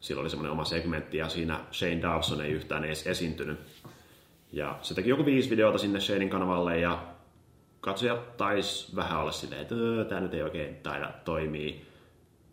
Sillä 0.00 0.20
oli 0.20 0.30
semmoinen 0.30 0.52
oma 0.52 0.64
segmentti 0.64 1.16
ja 1.16 1.28
siinä 1.28 1.60
Shane 1.72 2.02
Dawson 2.02 2.40
ei 2.40 2.52
yhtään 2.52 2.84
edes 2.84 3.06
esiintynyt. 3.06 3.60
Ja 4.52 4.78
se 4.82 4.94
teki 4.94 5.08
joku 5.10 5.24
viisi 5.24 5.50
videota 5.50 5.78
sinne 5.78 6.00
Shanein 6.00 6.30
kanavalle 6.30 6.78
ja 6.78 7.02
katsojat 7.80 8.36
taisi 8.36 8.96
vähän 8.96 9.20
olla 9.20 9.32
silleen, 9.32 9.62
että 9.62 9.74
tämä 10.08 10.20
nyt 10.20 10.34
ei 10.34 10.42
oikein 10.42 10.76
taida 10.76 11.12
toimii, 11.24 11.86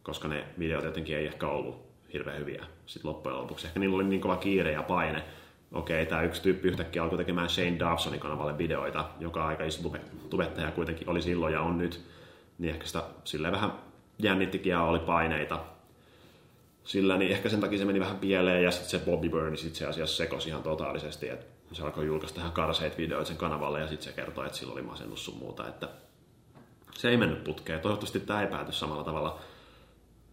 koska 0.03 0.27
ne 0.27 0.47
videot 0.59 0.83
jotenkin 0.83 1.17
ei 1.17 1.25
ehkä 1.25 1.47
ollut 1.47 1.86
hirveän 2.13 2.39
hyviä 2.39 2.65
sitten 2.85 3.09
loppujen 3.09 3.37
lopuksi. 3.37 3.67
Ehkä 3.67 3.79
niillä 3.79 3.95
oli 3.95 4.03
niin 4.03 4.21
kova 4.21 4.37
kiire 4.37 4.71
ja 4.71 4.83
paine. 4.83 5.23
Okei, 5.71 6.05
tämä 6.05 6.21
yksi 6.21 6.41
tyyppi 6.41 6.67
yhtäkkiä 6.67 7.03
alkoi 7.03 7.17
tekemään 7.17 7.49
Shane 7.49 7.79
Dawsonin 7.79 8.19
kanavalle 8.19 8.57
videoita, 8.57 9.05
joka 9.19 9.47
aika 9.47 9.63
iso 9.63 9.91
tubettaja 10.29 10.71
kuitenkin 10.71 11.09
oli 11.09 11.21
silloin 11.21 11.53
ja 11.53 11.61
on 11.61 11.77
nyt. 11.77 12.01
Niin 12.57 12.73
ehkä 12.73 12.87
sitä 12.87 13.03
silleen 13.23 13.53
vähän 13.53 13.71
jännittikin 14.19 14.71
ja 14.71 14.83
oli 14.83 14.99
paineita. 14.99 15.59
Sillä 16.83 17.17
niin 17.17 17.31
ehkä 17.31 17.49
sen 17.49 17.59
takia 17.59 17.77
se 17.77 17.85
meni 17.85 17.99
vähän 17.99 18.17
pieleen 18.17 18.63
ja 18.63 18.71
sitten 18.71 18.89
se 18.89 19.05
Bobby 19.05 19.29
Burns 19.29 19.65
itse 19.65 19.85
asiassa 19.85 20.17
sekosi 20.17 20.49
ihan 20.49 20.63
totaalisesti, 20.63 21.29
että 21.29 21.45
se 21.71 21.83
alkoi 21.83 22.05
julkaista 22.05 22.39
ihan 22.39 22.51
karseet 22.51 22.97
videoita 22.97 23.27
sen 23.27 23.37
kanavalle 23.37 23.79
ja 23.79 23.87
sitten 23.87 24.05
se 24.05 24.15
kertoi, 24.15 24.45
että 24.45 24.57
sillä 24.57 24.73
oli 24.73 24.81
masennus 24.81 25.25
sun 25.25 25.37
muuta, 25.37 25.67
että 25.67 25.89
se 26.93 27.09
ei 27.09 27.17
mennyt 27.17 27.43
putkeen. 27.43 27.79
Toivottavasti 27.79 28.19
tämä 28.19 28.41
ei 28.41 28.47
pääty 28.47 28.71
samalla 28.71 29.03
tavalla. 29.03 29.39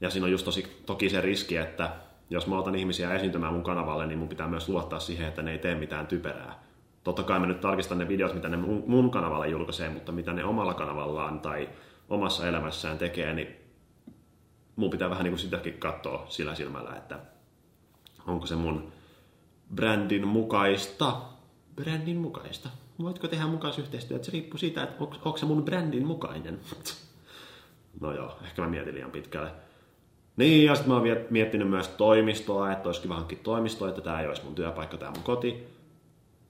Ja 0.01 0.11
siinä 0.11 0.25
on 0.25 0.33
just 0.33 0.45
tosi, 0.45 0.83
toki 0.87 1.11
se 1.11 1.21
riski, 1.21 1.57
että 1.57 1.91
jos 2.31 2.47
mä 2.47 2.59
otan 2.59 2.75
ihmisiä 2.75 3.15
esiintymään 3.15 3.53
mun 3.53 3.63
kanavalle, 3.63 4.07
niin 4.07 4.19
mun 4.19 4.29
pitää 4.29 4.49
myös 4.49 4.69
luottaa 4.69 5.01
siihen, 5.01 5.29
että 5.29 5.43
ne 5.43 5.53
ei 5.53 5.59
tee 5.59 5.75
mitään 5.75 6.07
typerää. 6.07 6.63
Totta 7.05 7.23
kai 7.23 7.41
mä 7.41 7.47
nyt 7.47 7.61
tarkistan 7.61 7.99
ne 7.99 8.09
videot, 8.09 8.35
mitä 8.35 8.49
ne 8.49 8.57
mun 8.87 9.11
kanavalle 9.11 9.49
julkaisee, 9.49 9.91
mutta 9.91 10.13
mitä 10.13 10.33
ne 10.33 10.45
omalla 10.45 10.75
kanavallaan 10.75 11.41
tai 11.41 11.69
omassa 12.09 12.49
elämässään 12.49 12.99
tekee, 12.99 13.35
niin 13.35 13.49
mun 14.77 14.91
pitää 14.91 15.11
vähän 15.11 15.25
niin 15.25 15.33
kuin 15.33 15.41
sitäkin 15.41 15.79
katsoa 15.79 16.27
sillä 16.29 16.55
silmällä, 16.55 16.97
että 16.97 17.19
onko 18.27 18.47
se 18.47 18.57
mun 18.57 18.93
brändin 19.75 20.29
mukaista. 20.29 21.17
Brändin 21.77 22.17
mukaista. 22.17 22.69
Voitko 22.99 23.29
tehdä 23.29 23.45
yhteistyötä? 23.79 24.25
Se 24.25 24.33
riippuu 24.33 24.59
siitä, 24.59 24.83
että 24.83 25.05
onko 25.05 25.37
se 25.37 25.47
mun 25.47 25.65
brändin 25.65 26.07
mukainen. 26.07 26.61
no 28.01 28.13
joo, 28.13 28.39
ehkä 28.45 28.63
mä 28.63 28.69
mietin 28.69 28.95
liian 28.95 29.11
pitkälle. 29.11 29.53
Niin, 30.37 30.65
ja 30.65 30.75
sitten 30.75 30.93
mä 30.93 30.99
oon 30.99 31.09
miettinyt 31.31 31.71
myös 31.71 31.89
toimistoa, 31.89 32.73
että 32.73 32.89
olisi 32.89 33.01
kiva 33.01 33.15
hankkia 33.15 33.39
toimistoa, 33.43 33.89
että 33.89 34.01
tämä 34.01 34.21
ei 34.21 34.29
olisi 34.29 34.45
mun 34.45 34.55
työpaikka, 34.55 34.97
tämä 34.97 35.11
mun 35.11 35.23
koti. 35.23 35.67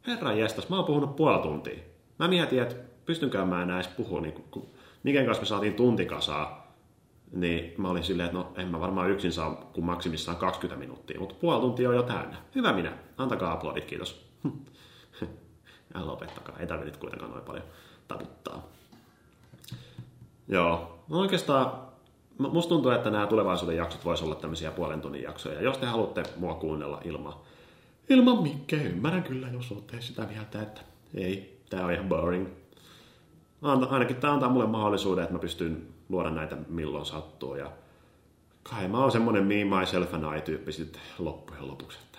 Herra 0.07 0.33
jestas, 0.33 0.69
mä 0.69 0.77
oon 0.77 0.85
puhunut 0.85 1.17
puoli 1.17 1.43
tuntia. 1.43 1.79
Mä 2.19 2.29
mietin, 2.29 2.63
että 2.63 2.77
pystynkö 3.07 3.45
mä 3.45 3.63
enää 3.63 3.77
edes 3.77 3.89
puhua, 3.89 4.21
niin 4.21 4.35
kun 4.51 4.69
Niken 5.03 5.27
kanssa 5.27 5.43
me 5.43 5.47
saatiin 5.47 5.75
tuntikasaa, 5.75 6.75
niin 7.33 7.75
mä 7.79 7.91
olin 7.91 8.05
silleen, 8.05 8.27
että 8.27 8.39
no 8.39 8.53
en 8.57 8.69
mä 8.69 8.81
varmaan 8.81 9.11
yksin 9.11 9.33
saa 9.33 9.55
kuin 9.55 9.85
maksimissaan 9.85 10.37
20 10.37 10.79
minuuttia, 10.81 11.21
mutta 11.21 11.35
puoli 11.41 11.61
tuntia 11.61 11.89
on 11.89 11.95
jo 11.95 12.03
täynnä. 12.03 12.37
Hyvä 12.55 12.73
minä, 12.73 12.93
antakaa 13.17 13.53
aplodit, 13.53 13.85
kiitos. 13.85 14.25
Ja 15.95 16.07
lopettakaa, 16.07 16.59
ei 16.59 16.67
tarvitse 16.67 17.01
kuitenkaan 17.01 17.31
noin 17.31 17.45
paljon 17.45 17.65
taputtaa. 18.09 18.69
Joo, 20.49 20.99
no 21.09 21.19
oikeastaan 21.19 21.73
musta 22.39 22.69
tuntuu, 22.69 22.91
että 22.91 23.11
nämä 23.11 23.27
tulevaisuuden 23.27 23.77
jaksot 23.77 24.05
voisi 24.05 24.25
olla 24.25 24.35
tämmöisiä 24.35 24.71
puolen 24.71 25.01
tunnin 25.01 25.23
jaksoja. 25.23 25.63
Jos 25.63 25.79
te 25.79 25.87
haluatte 25.87 26.23
mua 26.37 26.55
kuunnella 26.55 27.01
ilman, 27.05 27.35
ilman 28.11 28.43
mikkejä, 28.43 28.83
ymmärrän 28.83 29.23
kyllä, 29.23 29.49
jos 29.49 29.73
olette 29.73 30.01
sitä 30.01 30.23
mieltä, 30.23 30.63
että 30.63 30.81
ei, 31.15 31.61
tää 31.71 31.85
on 31.85 31.93
ihan 31.93 32.09
boring. 32.09 32.47
Ainakin 33.91 34.17
tämä 34.17 34.33
antaa 34.33 34.49
mulle 34.49 34.67
mahdollisuuden, 34.67 35.23
että 35.23 35.35
mä 35.35 35.39
pystyn 35.39 35.89
luoda 36.09 36.31
näitä 36.31 36.57
milloin 36.69 37.07
sattuu. 37.07 37.55
Ja 37.55 37.71
kai 38.63 38.89
mä 38.89 38.99
oon 38.99 39.13
semmonen 39.13 39.45
me, 39.45 39.65
myself 39.65 40.15
and 40.15 40.37
I 40.39 40.41
tyyppi 40.41 40.73
sitten 40.73 41.03
loppujen 41.19 41.69
lopuksi. 41.69 41.99
Että 42.05 42.19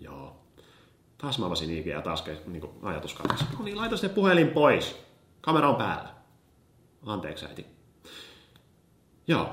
joo. 0.00 0.36
Taas 1.18 1.38
mä 1.38 1.46
avasin 1.46 1.78
IG 1.78 1.86
ja 1.86 2.02
taas 2.02 2.24
niin 2.46 2.70
ajatus 2.82 3.14
katsoi. 3.14 3.48
No 3.58 3.64
niin, 3.64 3.76
laita 3.76 3.96
se 3.96 4.08
puhelin 4.08 4.48
pois. 4.48 5.04
Kamera 5.40 5.68
on 5.68 5.76
päällä. 5.76 6.08
Anteeksi 7.06 7.46
äiti. 7.46 7.71
Joo. 9.26 9.48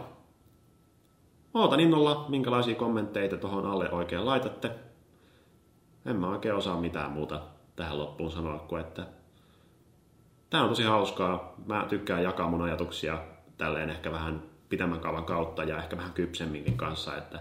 Ootan 1.53 1.79
innolla, 1.79 2.25
minkälaisia 2.29 2.75
kommentteja 2.75 3.37
tuohon 3.37 3.65
alle 3.65 3.91
oikein 3.91 4.25
laitatte. 4.25 4.71
En 6.05 6.15
mä 6.15 6.29
oikein 6.29 6.55
osaa 6.55 6.81
mitään 6.81 7.11
muuta 7.11 7.41
tähän 7.75 7.99
loppuun 7.99 8.31
sanoa 8.31 8.59
kuin, 8.59 8.81
että 8.81 9.07
tämä 10.49 10.63
on 10.63 10.69
tosi 10.69 10.83
hauskaa. 10.83 11.53
Mä 11.65 11.85
tykkään 11.89 12.23
jakaa 12.23 12.49
mun 12.49 12.61
ajatuksia 12.61 13.17
tälleen 13.57 13.89
ehkä 13.89 14.11
vähän 14.11 14.43
pitemmän 14.69 14.99
kaavan 14.99 15.25
kautta 15.25 15.63
ja 15.63 15.77
ehkä 15.77 15.97
vähän 15.97 16.13
kypsemminkin 16.13 16.77
kanssa, 16.77 17.17
että 17.17 17.39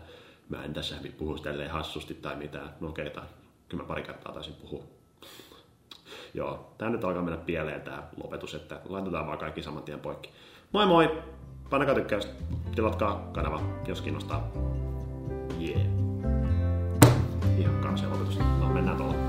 mä 0.49 0.65
en 0.65 0.75
tässä 0.75 0.97
puhu 1.19 1.39
tälleen 1.39 1.71
hassusti 1.71 2.15
tai 2.15 2.37
mitään. 2.37 2.75
No 2.81 2.89
okei, 2.89 3.07
okay, 3.07 3.23
kyllä 3.69 3.83
mä 3.83 3.89
pari 3.89 4.03
kertaa 4.03 4.33
taisin 4.33 4.55
puhua. 4.55 4.85
Joo, 6.35 6.75
tää 6.79 6.91
nyt 6.91 7.05
alkaa 7.05 7.23
mennä 7.23 7.41
pieleen 7.41 7.81
tää 7.81 8.09
lopetus, 8.23 8.55
että 8.55 8.81
laitetaan 8.89 9.27
vaan 9.27 9.39
kaikki 9.39 9.63
saman 9.63 9.83
tien 9.83 10.01
poikki. 10.01 10.31
Moi 10.73 10.87
moi! 10.87 11.23
Painakaa 11.71 11.95
tykkäys, 11.95 12.29
tilatkaa 12.75 13.29
kanava, 13.33 13.61
jos 13.87 14.01
kiinnostaa. 14.01 14.49
Jee. 15.59 15.75
Yeah. 15.75 15.87
Ihan 17.59 17.75
kanssa 17.81 18.11
lopetus. 18.11 18.39
No 18.39 18.69
mennään 18.69 18.97
tuolla. 18.97 19.28